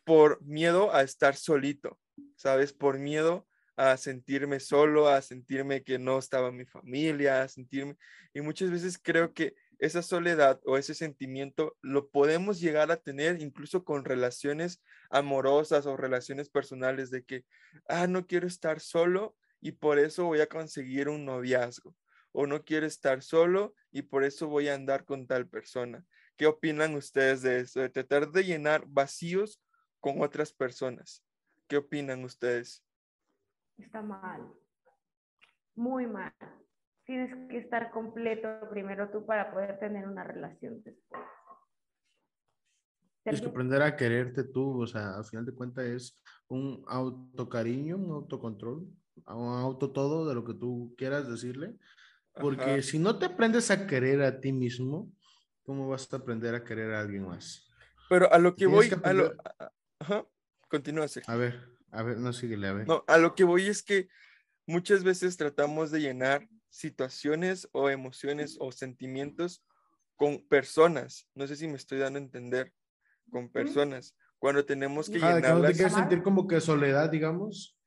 [0.05, 1.99] por miedo a estar solito,
[2.37, 2.73] ¿sabes?
[2.73, 7.97] Por miedo a sentirme solo, a sentirme que no estaba mi familia, a sentirme...
[8.33, 13.41] Y muchas veces creo que esa soledad o ese sentimiento lo podemos llegar a tener
[13.41, 17.45] incluso con relaciones amorosas o relaciones personales de que,
[17.89, 21.95] ah, no quiero estar solo y por eso voy a conseguir un noviazgo.
[22.33, 26.05] O no quiero estar solo y por eso voy a andar con tal persona.
[26.37, 27.81] ¿Qué opinan ustedes de eso?
[27.81, 29.63] De tratar de llenar vacíos
[30.01, 31.25] con otras personas.
[31.67, 32.85] ¿Qué opinan ustedes?
[33.79, 34.53] está mal.
[35.75, 36.33] Muy mal.
[37.07, 41.23] Tienes que estar completo primero tú para poder tener una relación después.
[43.23, 47.97] Tienes que aprender a quererte tú, o sea, al final de cuentas es un autocariño,
[47.97, 48.87] un autocontrol,
[49.27, 51.75] un auto todo de lo que tú quieras decirle,
[52.41, 52.83] porque Ajá.
[52.83, 55.11] si no te aprendes a querer a ti mismo,
[55.65, 57.69] ¿cómo vas a aprender a querer a alguien más?
[58.09, 60.27] Pero a lo que voy, que a lo, aprender- a- a- ajá,
[60.69, 61.33] continúa, Sergio.
[61.33, 62.87] A ver, a ver, no síguele, a ver.
[62.87, 64.09] No, a lo que voy es que
[64.67, 69.63] muchas veces tratamos de llenar situaciones o emociones o sentimientos
[70.17, 71.29] con personas.
[71.35, 72.73] No sé si me estoy dando a entender,
[73.31, 74.17] con personas.
[74.39, 77.79] Cuando tenemos que Ah, llenarlas, sentir como que soledad, digamos.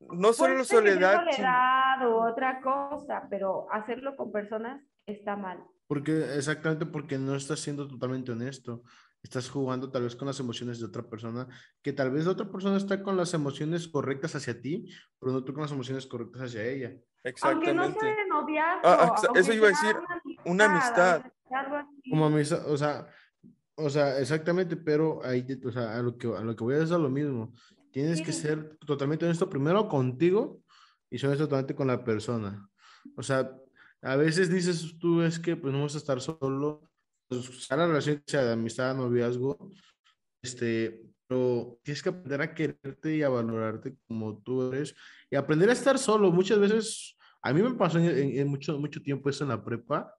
[0.00, 5.62] no solo soledad, sino- soledad o otra cosa, pero hacerlo con personas está mal.
[5.86, 8.82] Porque, exactamente porque no estás siendo totalmente honesto.
[9.22, 11.46] Estás jugando tal vez con las emociones de otra persona,
[11.82, 15.44] que tal vez la otra persona está con las emociones correctas hacia ti, pero no
[15.44, 16.96] tú con las emociones correctas hacia ella.
[17.42, 18.00] Aunque no exactamente.
[18.00, 18.80] sea de noviazgo.
[18.82, 19.96] Ah, aunque eso iba a decir,
[20.46, 21.22] una amistad.
[22.08, 23.08] Como amistad, o sea,
[23.74, 26.78] o sea, exactamente, pero ahí, o sea, a lo que, a lo que voy a
[26.78, 27.52] decir es lo mismo.
[27.90, 30.62] Tienes que ser totalmente honesto primero contigo
[31.10, 32.68] y ser honesto totalmente con la persona.
[33.16, 33.52] O sea,
[34.02, 36.89] a veces dices tú es que pues no vas a estar solo,
[37.30, 39.70] pues, sea la relación sea de amistad, noviazgo,
[40.42, 44.96] este, pero tienes que aprender a quererte y a valorarte como tú eres
[45.30, 46.32] y aprender a estar solo.
[46.32, 50.12] Muchas veces, a mí me pasó en, mucho, mucho tiempo eso en la prepa,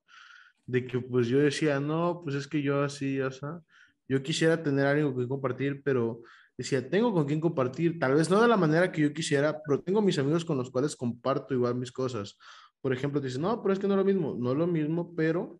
[0.65, 3.59] de que pues yo decía, no, pues es que yo así, o sea,
[4.07, 6.21] yo quisiera tener algo quien compartir, pero
[6.57, 9.81] decía, tengo con quién compartir, tal vez no de la manera que yo quisiera, pero
[9.81, 12.37] tengo mis amigos con los cuales comparto igual mis cosas.
[12.79, 15.13] Por ejemplo, dices, no, pero es que no es lo mismo, no es lo mismo,
[15.13, 15.59] pero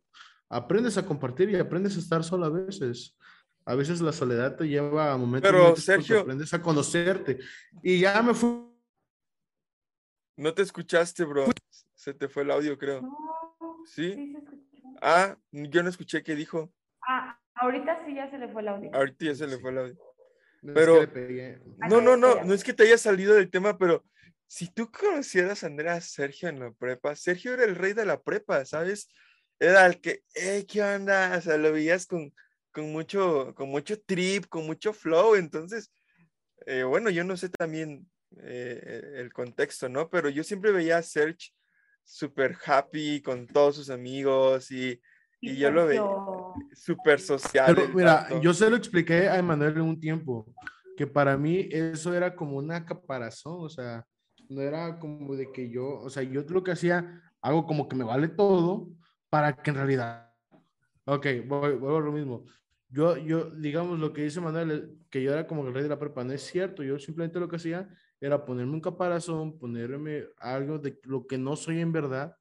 [0.51, 3.17] aprendes a compartir y aprendes a estar solo a veces.
[3.65, 7.39] A veces la soledad te lleva a momentos Pero Sergio, aprendes a conocerte.
[7.81, 8.67] Y ya me fui.
[10.35, 11.45] No te escuchaste, bro.
[11.93, 13.01] Se te fue el audio, creo.
[13.85, 14.13] ¿Sí?
[14.13, 14.39] sí se.
[15.01, 16.73] Ah, yo no escuché qué dijo.
[17.07, 18.91] Ah, ahorita sí ya se le fue el audio.
[18.93, 19.97] Ahorita ya se le fue el audio.
[20.61, 21.59] No, Pero- es que.
[21.89, 24.03] No, no, no, no es que te haya salido del tema, pero
[24.47, 28.21] si tú conocieras a Andrea Sergio en la prepa, Sergio era el rey de la
[28.21, 29.07] prepa, ¿sabes?
[29.61, 31.37] Era el que, eh, ¿qué onda?
[31.37, 32.33] O sea, lo veías con,
[32.71, 35.91] con mucho, con mucho trip, con mucho flow, entonces,
[36.65, 38.09] eh, bueno, yo no sé también
[38.41, 40.09] eh, el contexto, ¿no?
[40.09, 41.51] Pero yo siempre veía a Serge
[42.03, 44.99] súper happy con todos sus amigos y,
[45.39, 46.01] y yo lo veía
[46.73, 47.75] súper social.
[47.75, 48.41] Pero mira, vato.
[48.41, 50.51] yo se lo expliqué a Emanuel en un tiempo,
[50.97, 54.07] que para mí eso era como una caparazón, o sea,
[54.49, 57.95] no era como de que yo, o sea, yo lo que hacía, hago como que
[57.95, 58.89] me vale todo
[59.31, 60.29] para que en realidad,
[61.05, 62.45] ok, voy, vuelvo a lo mismo.
[62.89, 65.89] Yo, yo, digamos, lo que dice Manuel, es que yo era como el rey de
[65.89, 67.87] la prepa, no es cierto, yo simplemente lo que hacía
[68.19, 72.35] era ponerme un caparazón, ponerme algo de lo que no soy en verdad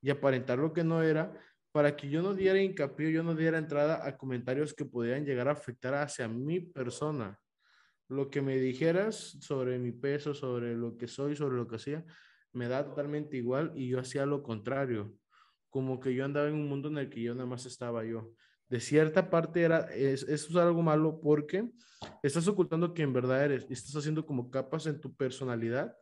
[0.00, 1.32] y aparentar lo que no era
[1.72, 5.48] para que yo no diera hincapié, yo no diera entrada a comentarios que pudieran llegar
[5.48, 7.40] a afectar hacia mi persona.
[8.08, 12.04] Lo que me dijeras sobre mi peso, sobre lo que soy, sobre lo que hacía,
[12.52, 15.16] me da totalmente igual y yo hacía lo contrario.
[15.72, 18.30] Como que yo andaba en un mundo en el que yo nada más estaba yo.
[18.68, 21.64] De cierta parte era, es, eso es algo malo porque
[22.22, 25.96] estás ocultando que en verdad eres y estás haciendo como capas en tu personalidad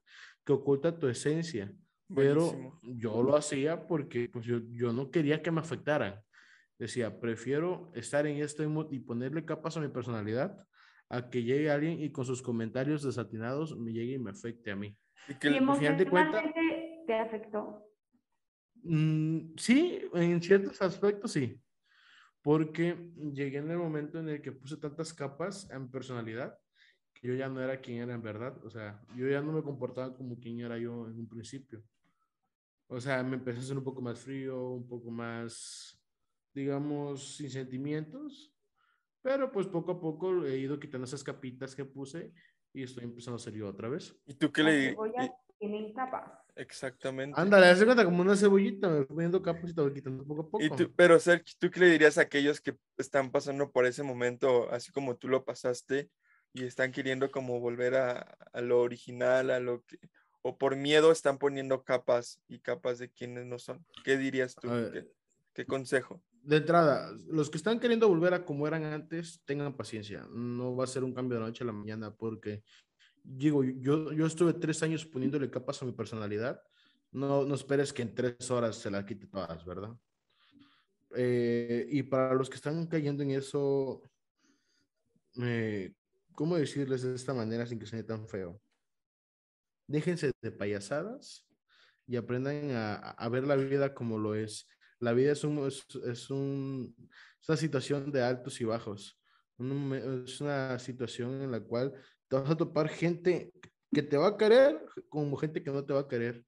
[0.45, 1.73] que oculta tu esencia
[2.12, 2.81] pero Buenísimo.
[2.83, 6.21] yo lo hacía porque pues yo, yo no quería que me afectaran.
[6.77, 10.57] Decía, prefiero estar en este mood y ponerle capas a mi personalidad
[11.09, 14.77] a que llegue alguien y con sus comentarios desatinados me llegue y me afecte a
[14.77, 14.97] mí.
[15.29, 16.43] Y que ¿Y el- al final de cuenta-
[17.07, 17.87] te afectó?
[18.83, 21.61] Mm, sí, en ciertos aspectos sí,
[22.43, 26.59] porque llegué en el momento en el que puse tantas capas en personalidad
[27.12, 29.62] que yo ya no era quien era en verdad, o sea, yo ya no me
[29.62, 31.83] comportaba como quien era yo en un principio.
[32.87, 36.01] O sea, me empecé a ser un poco más frío, un poco más,
[36.53, 38.53] digamos, sin sentimientos,
[39.22, 42.33] pero pues poco a poco he ido quitando esas capitas que puse
[42.72, 44.18] y estoy empezando a ser yo otra vez.
[44.26, 44.97] ¿Y tú qué le
[45.61, 46.33] tienen capas.
[46.61, 47.41] Exactamente.
[47.41, 50.63] Ándale, hace cuenta como una cebollita, poniendo capas y te voy quitando poco a poco.
[50.63, 54.03] Y tú, pero Sergio, ¿tú qué le dirías a aquellos que están pasando por ese
[54.03, 56.11] momento, así como tú lo pasaste,
[56.53, 59.99] y están queriendo como volver a, a lo original, a lo que,
[60.43, 63.87] o por miedo están poniendo capas y capas de quienes no son?
[64.05, 64.69] ¿Qué dirías tú?
[64.93, 65.11] ¿Qué,
[65.55, 66.23] qué consejo?
[66.43, 70.27] de entrada, los que están queriendo volver a como eran antes, tengan paciencia.
[70.31, 72.63] No va a ser un cambio de noche a la mañana porque,
[73.23, 76.62] digo, yo, yo estuve tres años poniéndole capas a mi personalidad.
[77.12, 79.97] No, no esperes que en tres horas se la quite todas, ¿verdad?
[81.16, 84.03] Eh, y para los que están cayendo en eso,
[85.43, 85.93] eh,
[86.35, 88.61] ¿cómo decirles de esta manera sin que suene tan feo?
[89.89, 91.47] Déjense de payasadas
[92.07, 94.68] y aprendan a, a ver la vida como lo es.
[95.01, 96.95] La vida es, un, es, es un,
[97.41, 99.18] es una situación de altos y bajos.
[99.59, 101.93] Un es una situación en la cual
[102.31, 103.53] te vas a topar gente
[103.93, 106.47] que te va a querer como gente que no te va a querer.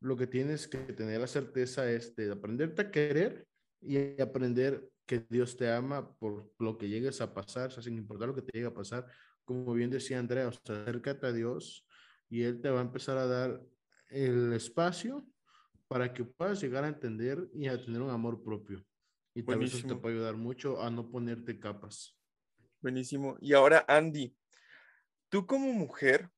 [0.00, 3.46] Lo que tienes que tener la certeza es de aprenderte a querer
[3.82, 7.98] y aprender que Dios te ama por lo que llegues a pasar, o sea, sin
[7.98, 9.06] importar lo que te llegue a pasar.
[9.44, 11.86] Como bien decía Andrea, o sea, acércate a Dios
[12.30, 13.62] y Él te va a empezar a dar
[14.08, 15.26] el espacio
[15.88, 18.82] para que puedas llegar a entender y a tener un amor propio.
[19.34, 22.18] Y tal vez eso te puede ayudar mucho a no ponerte capas.
[22.80, 23.36] Buenísimo.
[23.40, 24.34] Y ahora, Andy,
[25.28, 26.30] tú como mujer,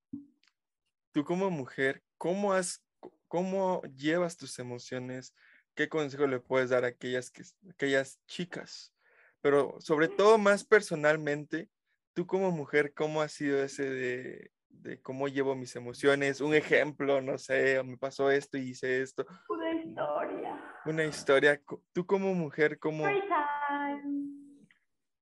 [1.12, 2.84] tú como mujer, ¿cómo has,
[3.28, 5.34] cómo llevas tus emociones?
[5.74, 8.92] ¿Qué consejo le puedes dar a aquellas, que, aquellas chicas?
[9.40, 11.68] Pero sobre todo más personalmente,
[12.12, 16.40] tú como mujer, ¿cómo ha sido ese de, de cómo llevo mis emociones?
[16.40, 19.26] Un ejemplo, no sé, me pasó esto y hice esto.
[19.48, 20.80] Una historia.
[20.84, 21.62] Una historia.
[21.92, 23.08] Tú como mujer, ¿cómo?
[23.08, 24.20] Story time.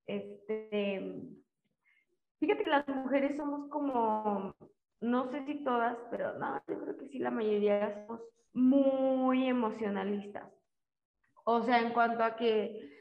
[0.07, 1.38] Este,
[2.39, 4.53] fíjate que las mujeres somos como,
[5.01, 8.21] no sé si todas, pero no, yo creo que sí, la mayoría somos
[8.53, 10.51] muy emocionalistas.
[11.45, 12.91] O sea, en cuanto a que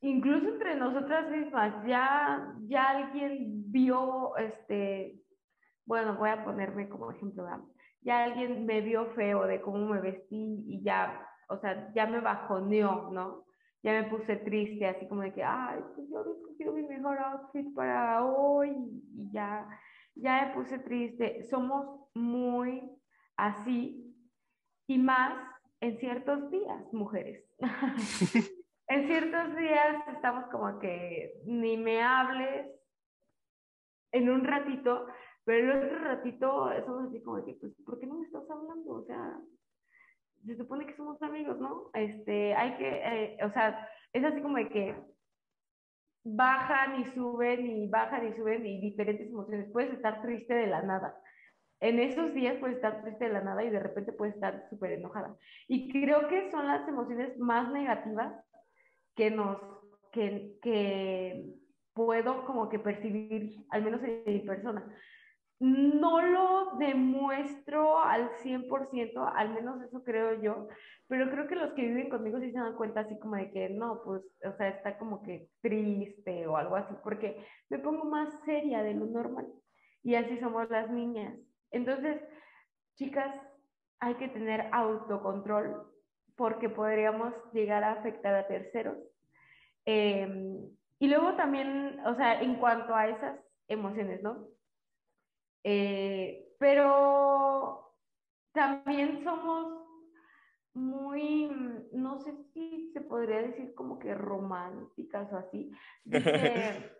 [0.00, 5.20] incluso entre nosotras mismas, ya, ya alguien vio, este,
[5.84, 7.46] bueno, voy a ponerme como ejemplo,
[8.02, 12.20] ya alguien me vio feo de cómo me vestí y ya, o sea, ya me
[12.20, 13.44] bajoneó, ¿no?
[13.82, 17.18] Ya me puse triste, así como de que, ay, pues yo había escogido mi mejor
[17.18, 18.70] outfit para hoy
[19.14, 19.66] y ya,
[20.14, 21.42] ya me puse triste.
[21.44, 22.82] Somos muy
[23.36, 24.14] así
[24.86, 25.50] y más
[25.80, 27.42] en ciertos días, mujeres.
[28.88, 32.66] en ciertos días estamos como que ni me hables
[34.12, 35.06] en un ratito,
[35.44, 38.92] pero el otro ratito somos así como que, pues, ¿por qué no me estás hablando?
[38.92, 39.40] O sea,
[40.46, 41.90] se supone que somos amigos, ¿no?
[41.94, 44.96] Este, hay que, eh, o sea, es así como de que
[46.24, 49.70] bajan y suben y bajan y suben y diferentes emociones.
[49.72, 51.18] Puedes estar triste de la nada.
[51.80, 54.92] En esos días puedes estar triste de la nada y de repente puedes estar súper
[54.92, 55.36] enojada.
[55.66, 58.34] Y creo que son las emociones más negativas
[59.16, 59.58] que nos,
[60.12, 61.46] que, que
[61.94, 64.84] puedo como que percibir, al menos en mi persona
[65.60, 70.68] no lo demuestro al 100%, al menos eso creo yo,
[71.06, 73.68] pero creo que los que viven conmigo sí se dan cuenta así como de que
[73.68, 78.32] no, pues, o sea, está como que triste o algo así, porque me pongo más
[78.44, 79.46] seria de lo normal
[80.02, 81.38] y así somos las niñas.
[81.70, 82.22] Entonces,
[82.96, 83.34] chicas,
[84.00, 85.92] hay que tener autocontrol
[86.36, 88.96] porque podríamos llegar a afectar a terceros.
[89.84, 93.38] Em, y luego también, o sea, en cuanto a esas
[93.68, 94.48] emociones, ¿no?
[95.64, 97.94] Eh, pero
[98.52, 99.80] también somos
[100.74, 101.50] muy,
[101.92, 105.72] no sé si se podría decir como que románticas o así.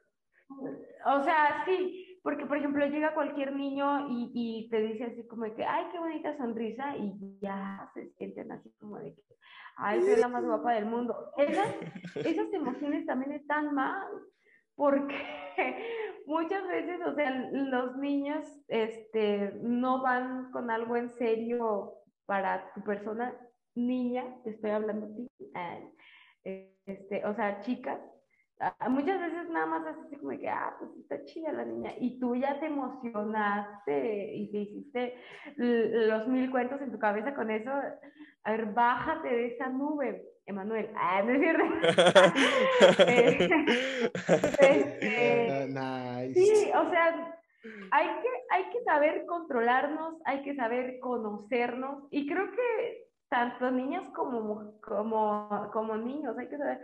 [1.07, 5.45] o sea, sí, porque por ejemplo llega cualquier niño y, y, te dice así como
[5.45, 9.23] de que, ay, qué bonita sonrisa y ya se sienten así como de que,
[9.77, 11.33] ay, soy la más guapa del mundo.
[11.37, 11.75] Esas,
[12.17, 14.09] esas emociones también están mal
[14.81, 15.15] porque
[16.27, 22.83] muchas veces, o sea, los niños este, no van con algo en serio para tu
[22.83, 23.37] persona,
[23.75, 25.31] niña, te estoy hablando a ti,
[26.47, 28.01] eh, este, o sea, chicas,
[28.89, 32.35] muchas veces nada más así como que, ah, pues está chida la niña, y tú
[32.35, 35.15] ya te emocionaste y te hiciste
[35.57, 37.71] los mil cuentos en tu cabeza con eso,
[38.45, 40.91] a ver, bájate de esa nube, Emanuel.
[40.95, 41.65] Ah, no es cierto.
[44.61, 46.35] Este, nice.
[46.35, 47.39] Sí, o sea,
[47.91, 54.05] hay que, hay que saber controlarnos, hay que saber conocernos y creo que tanto niñas
[54.15, 56.81] como, como, como niños, hay que saber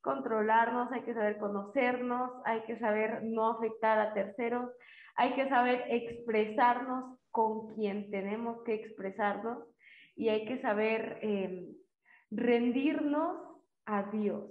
[0.00, 4.70] controlarnos, hay que saber conocernos, hay que saber no afectar a terceros,
[5.14, 9.58] hay que saber expresarnos con quien tenemos que expresarnos
[10.16, 11.68] y hay que saber eh,
[12.30, 13.36] rendirnos
[13.86, 14.44] a Dios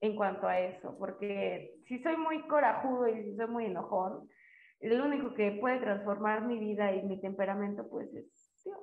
[0.00, 4.28] en cuanto a eso, porque si soy muy corajudo y si soy muy enojón,
[4.80, 8.78] el único que puede transformar mi vida y mi temperamento, pues es Dios.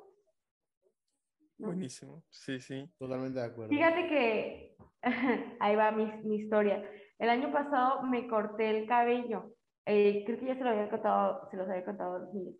[1.57, 2.89] Buenísimo, sí, sí.
[2.97, 3.69] Totalmente de acuerdo.
[3.69, 4.75] Fíjate que
[5.59, 6.83] ahí va mi, mi, historia.
[7.19, 9.53] El año pasado me corté el cabello.
[9.85, 12.55] Eh, creo que ya se lo había contado, se los había contado a los niños.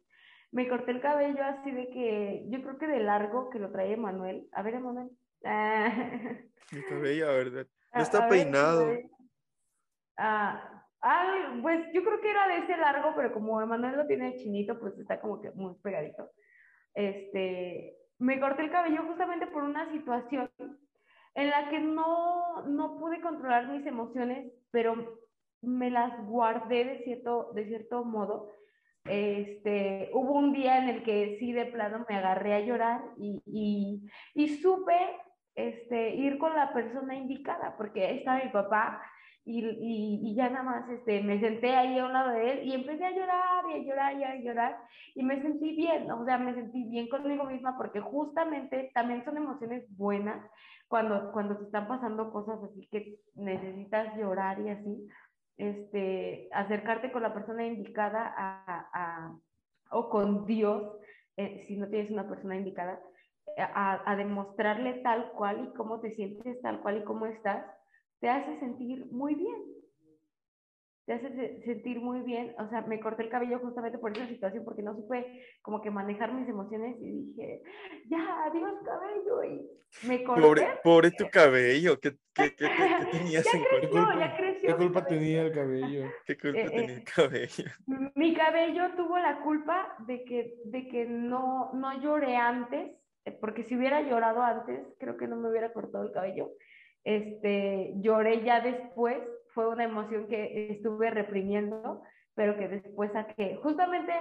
[0.51, 3.97] Me corté el cabello así de que, yo creo que de largo que lo trae
[3.97, 4.47] Manuel.
[4.51, 5.09] A ver, Manuel.
[5.43, 7.67] Mi cabello, ¿verdad?
[7.93, 8.91] No está peinado.
[10.17, 14.35] Ah, ah, pues yo creo que era de ese largo, pero como Emanuel lo tiene
[14.35, 16.31] chinito, pues está como que muy pegadito.
[16.93, 20.49] Este, me corté el cabello justamente por una situación
[21.35, 25.19] en la que no, no pude controlar mis emociones, pero
[25.61, 28.51] me las guardé de cierto, de cierto modo.
[29.05, 33.41] Este, hubo un día en el que sí de plano me agarré a llorar y,
[33.45, 34.95] y, y supe
[35.69, 39.01] este, ir con la persona indicada, porque ahí está mi papá
[39.45, 42.73] y, y, ya nada más este, me senté ahí a un lado de él y
[42.73, 44.77] empecé a llorar y a llorar y a llorar
[45.15, 49.35] y me sentí bien, o sea, me sentí bien conmigo misma porque justamente también son
[49.35, 50.39] emociones buenas
[50.87, 55.09] cuando, cuando te están pasando cosas así que necesitas llorar y así,
[55.57, 59.35] este, acercarte con la persona indicada a, a,
[59.91, 60.83] o con Dios,
[61.35, 62.99] eh, si no tienes una persona indicada,
[63.57, 67.65] a, demostrarle tal cual y cómo te sientes, tal cual y cómo estás,
[68.19, 69.61] te hace sentir muy bien.
[71.05, 72.55] Te hace sentir muy bien.
[72.59, 75.91] O sea, me corté el cabello justamente por esa situación, porque no supe como que
[75.91, 77.61] manejar mis emociones y dije,
[78.07, 79.43] ya, adiós cabello.
[79.43, 80.41] Y me corté.
[80.41, 82.65] Pobre, pobre tu cabello, ¿qué, qué, qué,
[83.11, 84.69] tenías ya creció, ya creció.
[84.69, 86.05] ¿Qué culpa tenía el cabello?
[86.25, 87.65] ¿Qué culpa eh, tenía el eh, cabello?
[88.15, 93.02] Mi cabello tuvo la culpa de que, de que no, no lloré antes
[93.39, 96.51] porque si hubiera llorado antes, creo que no me hubiera cortado el cabello.
[97.05, 99.17] este, lloré ya después,
[99.53, 102.01] fue una emoción que estuve reprimiendo,
[102.35, 103.59] pero que después saqué.
[103.61, 104.13] Justamente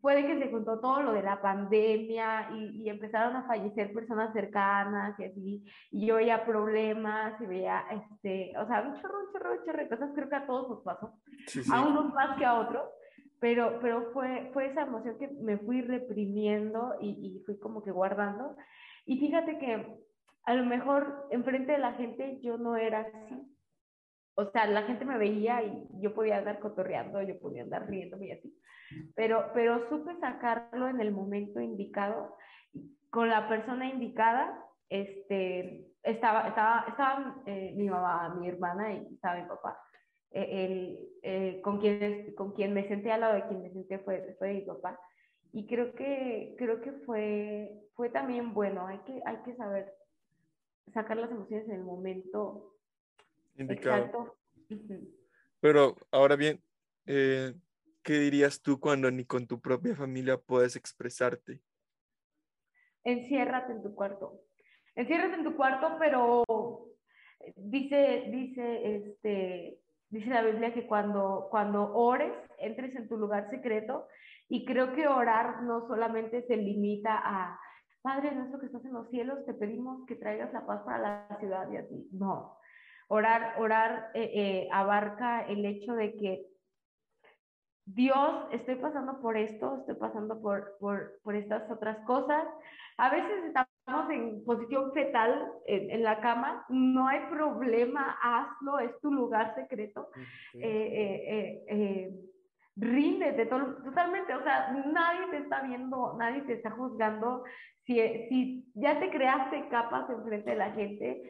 [0.00, 4.32] fue de que se juntó todo lo de la pandemia y, empezaron a fallecer personas
[4.32, 9.32] cercanas y así, y yo veía problemas y veía, este, o sea, un chorro, un
[9.32, 11.12] chorro, un chorro de cosas, creo que a todos nos pasó,
[11.72, 12.88] a unos más que a otros,
[13.40, 17.90] pero, pero fue, fue esa emoción que me fui reprimiendo y, y fui como que
[17.90, 18.56] guardando.
[19.04, 19.86] Y fíjate que
[20.44, 23.52] a lo mejor enfrente de la gente yo no era así.
[24.36, 28.26] O sea, la gente me veía y yo podía andar cotorreando, yo podía andar riéndome
[28.26, 28.58] y así.
[29.14, 32.36] Pero, pero supe sacarlo en el momento indicado,
[33.10, 34.62] con la persona indicada.
[34.88, 39.76] Este, estaba, estaba, estaba eh, mi mamá, mi hermana y estaba mi papá.
[40.36, 44.36] El, eh, con, quien, con quien me senté al lado de quien me senté fue,
[44.38, 45.00] fue mi papá.
[45.52, 49.92] Y creo que, creo que fue, fue también bueno, hay que, hay que saber
[50.92, 52.74] sacar las emociones en el momento
[53.56, 54.36] indicado.
[55.60, 56.62] Pero ahora bien,
[57.06, 57.54] eh,
[58.02, 61.60] ¿qué dirías tú cuando ni con tu propia familia puedes expresarte?
[63.04, 64.42] Enciérrate en tu cuarto.
[64.94, 66.44] Enciérrate en tu cuarto, pero
[67.56, 69.80] dice, dice, este,
[70.16, 74.06] dice la Biblia que cuando, cuando ores, entres en tu lugar secreto.
[74.48, 77.58] Y creo que orar no solamente se limita a,
[78.06, 81.36] Padre nuestro que estás en los cielos, te pedimos que traigas la paz para la
[81.40, 82.08] ciudad y así.
[82.12, 82.56] No,
[83.08, 86.46] orar, orar eh, eh, abarca el hecho de que
[87.84, 92.46] Dios, estoy pasando por esto, estoy pasando por, por, por estas otras cosas.
[92.96, 93.44] A veces
[93.86, 100.08] estamos en posición fetal en, la cama, no hay problema, hazlo, es tu lugar secreto.
[100.54, 102.10] Eh,
[102.74, 107.44] ríndete totalmente, o sea, nadie te está viendo, nadie te está juzgando.
[107.84, 107.94] Si,
[108.28, 111.22] si ya te creaste capas enfrente de la gente,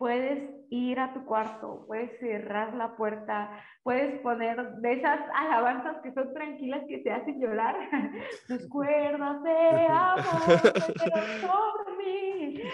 [0.00, 3.50] puedes ir a tu cuarto, puedes cerrar la puerta,
[3.82, 7.76] puedes poner de esas alabanzas que son tranquilas que te hacen llorar.
[8.48, 10.24] Tus cuerdas de amor
[11.44, 12.62] sobre mí.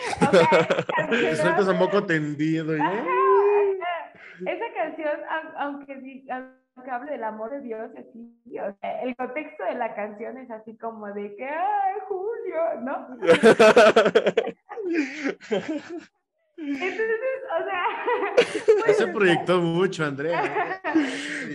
[1.09, 2.75] Okay, Sueltas un poco tendido.
[2.75, 5.21] Esa canción,
[5.59, 6.23] aunque,
[6.85, 8.41] que hable del amor de Dios, así,
[9.03, 12.81] el contexto de la canción es así como de que, ¡ay, Julio!
[12.83, 13.09] ¿No?
[16.57, 17.11] Entonces,
[17.59, 18.95] o sea.
[18.95, 20.81] Se proyectó mucho, Andrea.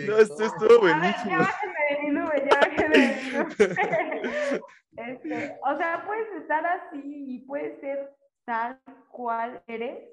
[0.07, 1.31] no, esto estuvo buenísimo.
[1.31, 4.61] ya bájame de nube, ya de
[4.97, 8.13] Este, o sea, puedes estar así y puedes ser
[8.45, 8.79] tal
[9.09, 10.09] cual eres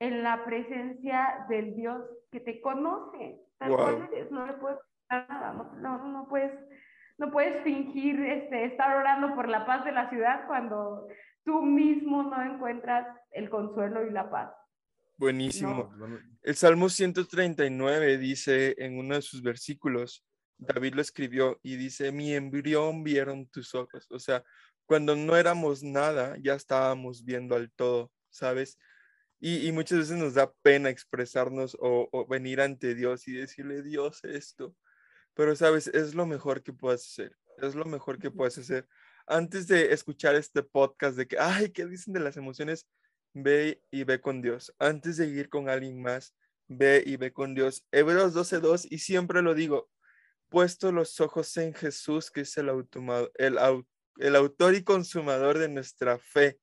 [0.00, 3.38] en la presencia del Dios que te conoce
[3.68, 4.78] no le puedes
[5.10, 6.52] nada, no, no, puedes,
[7.18, 11.06] no puedes fingir este, estar orando por la paz de la ciudad cuando
[11.44, 14.52] tú mismo no encuentras el consuelo y la paz.
[15.16, 15.92] Buenísimo.
[16.42, 20.24] El Salmo 139 dice en uno de sus versículos,
[20.58, 24.08] David lo escribió y dice, mi embrión vieron tus ojos.
[24.10, 24.42] O sea,
[24.86, 28.78] cuando no éramos nada, ya estábamos viendo al todo, ¿sabes?
[29.44, 34.76] Y, muchas veces nos da pena expresarnos o, venir ante Dios y decirle, Dios, esto.
[35.34, 37.36] Pero, sabes, es lo mejor que puedes hacer.
[37.58, 38.86] Es lo mejor que puedes hacer.
[39.26, 42.86] Antes de escuchar este podcast de que, ay, ¿qué dicen de las emociones?
[43.34, 44.74] Ve y ve con Dios.
[44.78, 46.34] Antes de ir con alguien más,
[46.68, 47.86] ve y ve con Dios.
[47.92, 49.90] Hebreos 12.2, y siempre lo digo,
[50.48, 56.58] puesto los ojos en Jesús, que es el, autor y consumador de nuestra fe,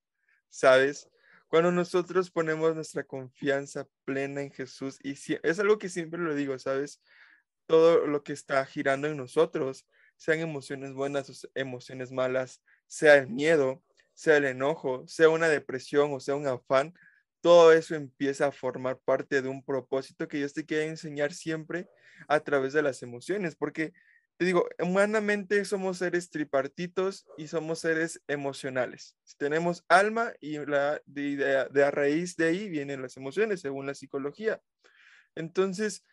[0.50, 1.10] ¿sabes?
[1.48, 6.60] Cuando nosotros ponemos nuestra confianza plena en Jesús, y es algo que siempre lo digo,
[6.60, 7.02] ¿sabes?
[7.66, 9.88] Todo lo que está girando en nosotros,
[10.20, 13.82] sean emociones buenas o emociones malas, sea el miedo,
[14.14, 16.94] sea el enojo, sea una depresión o sea un afán,
[17.42, 21.88] todo eso empieza a formar parte de un propósito que Dios te quiere enseñar siempre
[22.28, 23.94] a través de las emociones, porque
[24.36, 29.18] te digo, humanamente somos seres tripartitos y somos seres emocionales.
[29.38, 33.94] Tenemos alma y la, de, de, a raíz de ahí vienen las emociones, según la
[33.94, 34.62] psicología.
[35.36, 36.06] Entonces,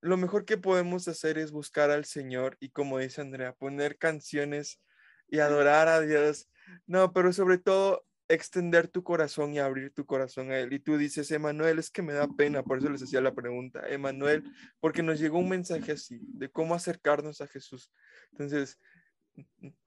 [0.00, 4.80] lo mejor que podemos hacer es buscar al Señor y, como dice Andrea, poner canciones
[5.28, 6.48] y adorar a Dios.
[6.86, 10.72] No, pero sobre todo extender tu corazón y abrir tu corazón a Él.
[10.72, 13.88] Y tú dices, Emanuel, es que me da pena, por eso les hacía la pregunta,
[13.88, 14.44] Emanuel,
[14.80, 17.90] porque nos llegó un mensaje así, de cómo acercarnos a Jesús.
[18.32, 18.78] Entonces,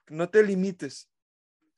[0.09, 1.10] no te limites,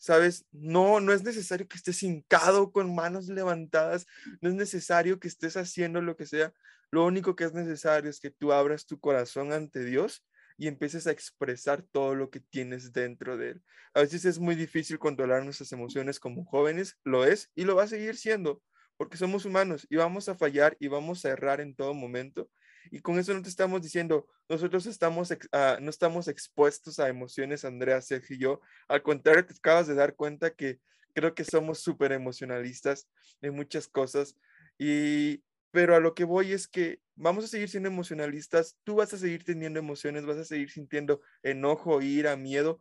[0.04, 0.46] ¿sabes?
[0.52, 4.06] No, no es necesario que estés hincado con manos levantadas,
[4.42, 6.54] no es necesario que estés haciendo lo que sea.
[6.92, 10.26] Lo único que es necesario es que tú abras tu corazón ante Dios
[10.58, 13.64] y empieces a expresar todo lo que tienes dentro de él.
[13.94, 17.84] A veces es muy difícil controlar nuestras emociones como jóvenes, lo es y lo va
[17.84, 18.62] a seguir siendo,
[18.98, 22.50] porque somos humanos y vamos a fallar y vamos a errar en todo momento.
[22.92, 27.66] Y con eso no te estamos diciendo, nosotros estamos ah, no estamos expuestos a emociones,
[27.66, 28.62] Andrea, Sergio y yo.
[28.88, 30.80] Al contrario, te acabas de dar cuenta que
[31.14, 33.08] creo que somos súper emocionalistas
[33.42, 34.36] en muchas cosas.
[34.78, 39.14] Y, pero a lo que voy es que vamos a seguir siendo emocionalistas, tú vas
[39.14, 42.80] a seguir teniendo emociones, vas a seguir sintiendo enojo, ira, miedo,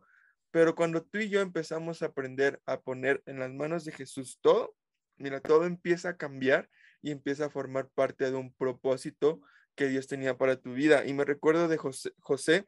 [0.51, 4.37] pero cuando tú y yo empezamos a aprender a poner en las manos de Jesús
[4.41, 4.75] todo,
[5.17, 6.69] mira, todo empieza a cambiar
[7.01, 9.41] y empieza a formar parte de un propósito
[9.75, 11.05] que Dios tenía para tu vida.
[11.05, 12.67] Y me recuerdo de José, José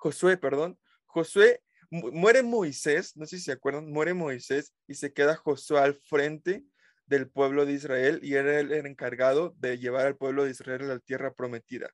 [0.00, 5.36] Josué, perdón, Josué, muere Moisés, no sé si se acuerdan, muere Moisés y se queda
[5.36, 6.64] Josué al frente
[7.04, 10.94] del pueblo de Israel y era el, encargado de llevar al pueblo de Israel a
[10.94, 11.90] la tierra prometida.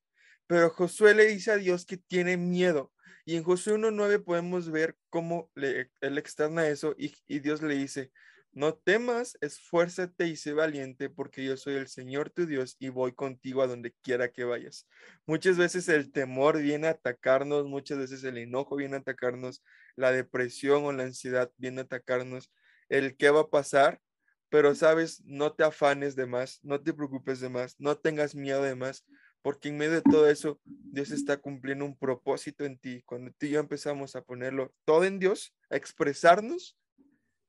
[0.47, 2.93] Pero Josué le dice a Dios que tiene miedo.
[3.25, 8.13] Y en Josué 1.9 podemos ver cómo le, él externa eso y Dios le dice,
[8.57, 13.12] no temas, esfuérzate y sé valiente, porque yo soy el Señor tu Dios y voy
[13.12, 14.89] contigo a donde quiera que vayas.
[15.27, 19.62] Muchas veces el temor viene a atacarnos, muchas veces el enojo viene a atacarnos,
[19.95, 22.51] la depresión o la ansiedad viene a atacarnos,
[22.89, 24.01] el qué va a pasar,
[24.49, 28.62] pero sabes, no te afanes de más, no te preocupes de más, no tengas miedo
[28.62, 29.05] de más,
[29.43, 33.03] porque en medio de todo eso, Dios está cumpliendo un propósito en ti.
[33.05, 36.78] Cuando tú y yo empezamos a ponerlo todo en Dios, a expresarnos,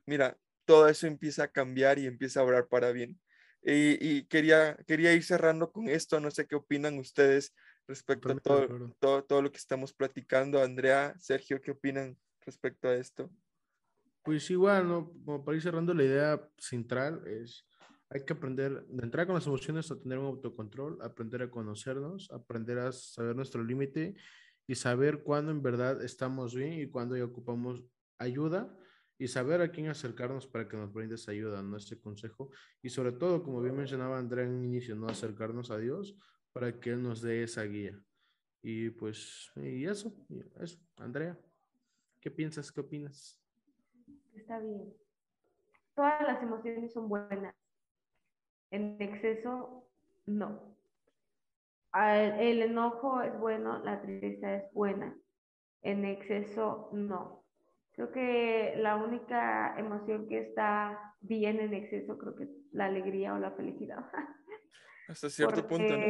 [0.05, 0.38] mira,
[0.68, 3.18] todo eso empieza a cambiar y empieza a obrar para bien.
[3.64, 7.56] Y, quería, quería ir cerrando con esto, no sé qué opinan ustedes
[7.88, 10.61] respecto a todo, todo, todo, lo que estamos platicando.
[10.61, 13.31] Andrea, Sergio, ¿qué opinan respecto a esto?
[14.23, 15.11] Pues igual, ¿no?
[15.26, 17.65] Como para ir cerrando la idea central es,
[18.10, 22.30] hay que aprender de entrar con las emociones a tener un autocontrol, aprender a conocernos,
[22.31, 24.15] aprender a saber nuestro límite
[24.65, 27.84] y saber cuándo en verdad estamos bien y cuándo ya ocupamos
[28.18, 28.77] ayuda
[29.19, 31.77] y saber a quién acercarnos para que nos brindes ayuda, ¿no?
[31.77, 32.52] Este consejo.
[32.81, 35.07] Y sobre todo, como bien mencionaba Andrea en un inicio, ¿no?
[35.07, 36.15] Acercarnos a Dios
[36.53, 37.99] para que Él nos dé esa guía.
[38.61, 40.14] Y pues, y eso,
[40.60, 40.80] eso.
[40.98, 41.38] Andrea,
[42.19, 42.72] ¿qué piensas?
[42.72, 43.41] ¿Qué opinas?
[44.35, 44.94] Está bien.
[45.95, 47.56] Todas las emociones son buenas.
[48.69, 49.88] En exceso,
[50.26, 50.76] no.
[51.94, 55.18] El enojo es bueno, la tristeza es buena.
[55.81, 57.46] En exceso, no
[57.97, 63.33] Creo que la única emoción que está bien en exceso, creo que es la alegría
[63.33, 64.05] o la felicidad.
[65.09, 66.05] Hasta cierto punto, ¿no?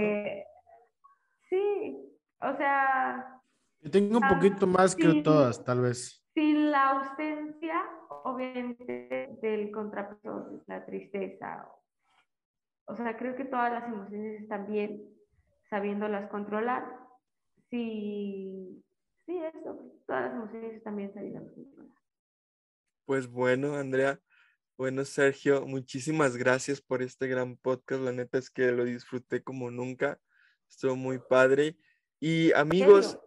[1.49, 1.97] Sí,
[2.41, 3.39] o sea...
[3.79, 6.27] Yo tengo un poquito más que todas, tal vez.
[6.33, 7.81] Sin la ausencia,
[8.25, 11.71] obviamente, del contrapeso, la tristeza.
[12.83, 15.05] O sea, creo que todas las emociones están bien
[15.69, 16.83] sabiéndolas controlar.
[17.69, 18.83] Sí,
[19.27, 19.77] sí, eso,
[20.07, 21.21] todas las emociones también se
[23.05, 24.19] Pues bueno, Andrea,
[24.77, 28.01] bueno, Sergio, muchísimas gracias por este gran podcast.
[28.01, 30.19] La neta es que lo disfruté como nunca.
[30.69, 31.77] Estuvo muy padre.
[32.19, 33.19] Y amigos,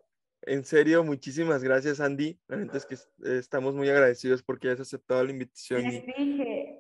[0.42, 2.40] en serio, muchísimas gracias, Andy.
[2.48, 2.96] La neta es que
[3.38, 5.82] estamos muy agradecidos porque has aceptado la invitación.
[5.82, 6.78] Les dije,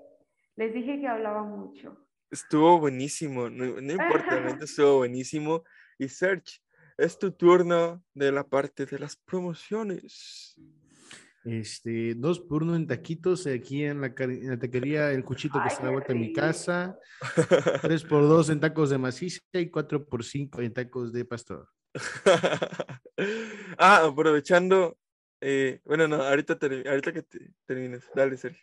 [0.56, 2.06] les dije que hablaba mucho.
[2.30, 5.64] Estuvo buenísimo, no, no importa, la neta estuvo buenísimo.
[5.98, 6.60] Y Serge,
[7.00, 10.54] es tu turno de la parte de las promociones.
[11.42, 15.82] Este, dos por uno en taquitos aquí en la, en taquería El Cuchito que está
[15.82, 16.98] a la vuelta de mi casa.
[17.80, 21.68] Tres por dos en tacos de maciza y cuatro por cinco en tacos de pastor.
[23.78, 24.98] ah, aprovechando.
[25.42, 27.24] Eh, bueno, no, ahorita, ahorita que
[27.64, 28.04] termines.
[28.14, 28.62] Dale, Sergio.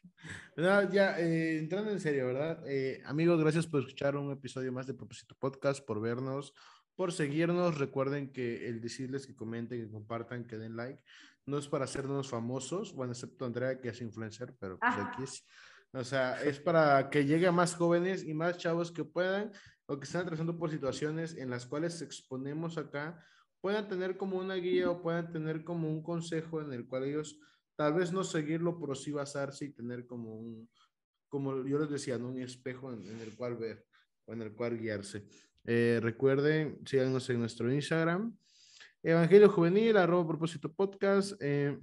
[0.56, 2.64] ya, eh, entrando en serio, ¿verdad?
[2.68, 6.54] Eh, amigos, gracias por escuchar un episodio más de Propósito Podcast, por vernos
[6.98, 7.78] por seguirnos.
[7.78, 11.02] Recuerden que el decirles que comenten, que compartan, que den like,
[11.46, 15.46] no es para hacernos famosos, bueno, excepto Andrea que es influencer, pero pues aquí es.
[15.94, 19.54] O sea, es para que llegue a más jóvenes y más chavos que puedan
[19.86, 23.24] o que están atravesando por situaciones en las cuales exponemos acá,
[23.62, 27.40] puedan tener como una guía o puedan tener como un consejo en el cual ellos
[27.78, 30.70] tal vez no seguirlo, pero sí basarse y tener como un,
[31.30, 33.86] como yo les decía, un espejo en el cual ver
[34.26, 35.26] o en el cual guiarse.
[35.68, 38.34] Eh, recuerden, síganos en nuestro Instagram,
[39.04, 41.78] Evangelio Juvenil, arroba propósito podcast, eh,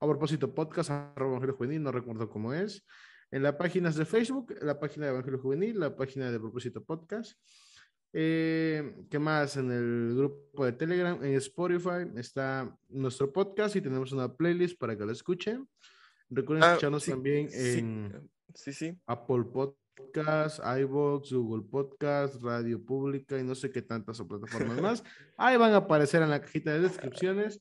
[0.00, 2.82] a propósito podcast, arroba Evangelio Juvenil, no recuerdo cómo es.
[3.30, 7.38] En las páginas de Facebook, la página de Evangelio Juvenil, la página de propósito podcast.
[8.14, 9.56] Eh, ¿Qué más?
[9.58, 14.96] En el grupo de Telegram, en Spotify está nuestro podcast y tenemos una playlist para
[14.96, 15.68] que lo escuchen.
[16.30, 18.98] Recuerden ah, escucharnos también en sí.
[19.06, 25.04] Apple Podcast Podcast, iVoox, Google Podcast, Radio Pública y no sé qué tantas plataformas más.
[25.36, 27.60] Ahí van a aparecer en la cajita de descripciones.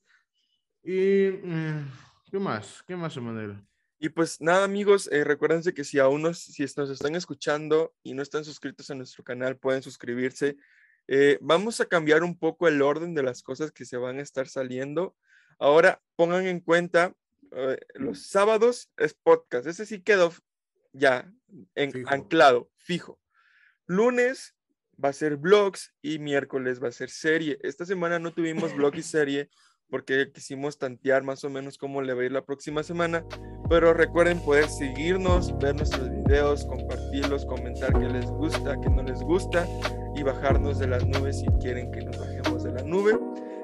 [0.81, 1.91] Y, mm,
[2.31, 2.81] ¿qué más?
[2.87, 3.61] ¿Qué más, Emanuel?
[3.99, 8.13] Y pues nada, amigos, eh, recuérdense que si aún nos, si nos están escuchando y
[8.13, 10.55] no están suscritos a nuestro canal, pueden suscribirse.
[11.07, 14.21] Eh, vamos a cambiar un poco el orden de las cosas que se van a
[14.21, 15.15] estar saliendo.
[15.59, 17.13] Ahora pongan en cuenta,
[17.51, 19.67] eh, los sábados es podcast.
[19.67, 20.31] Ese sí quedó
[20.93, 21.31] ya
[21.75, 22.09] en, Fijo.
[22.09, 23.19] anclado, fijo.
[23.85, 24.55] Lunes
[25.03, 27.57] va a ser vlogs y miércoles va a ser serie.
[27.61, 29.49] Esta semana no tuvimos vlog y serie
[29.89, 33.25] porque quisimos tantear más o menos cómo le va a ir la próxima semana.
[33.69, 39.21] Pero recuerden poder seguirnos, ver nuestros videos, compartirlos, comentar qué les gusta, qué no les
[39.21, 39.65] gusta
[40.15, 43.19] y bajarnos de las nubes si quieren que nos bajemos de la nube.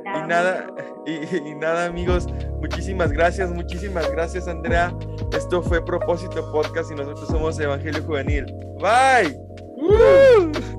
[0.05, 0.67] Y nada,
[1.05, 2.27] y, y nada amigos,
[2.65, 4.91] muchísimas gracias, muchísimas gracias Andrea.
[5.31, 8.45] Esto fue Propósito Podcast y nosotros somos Evangelio Juvenil.
[8.79, 9.37] Bye.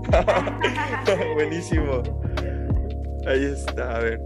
[1.35, 2.03] Buenísimo.
[3.27, 4.21] Ahí está, a ver.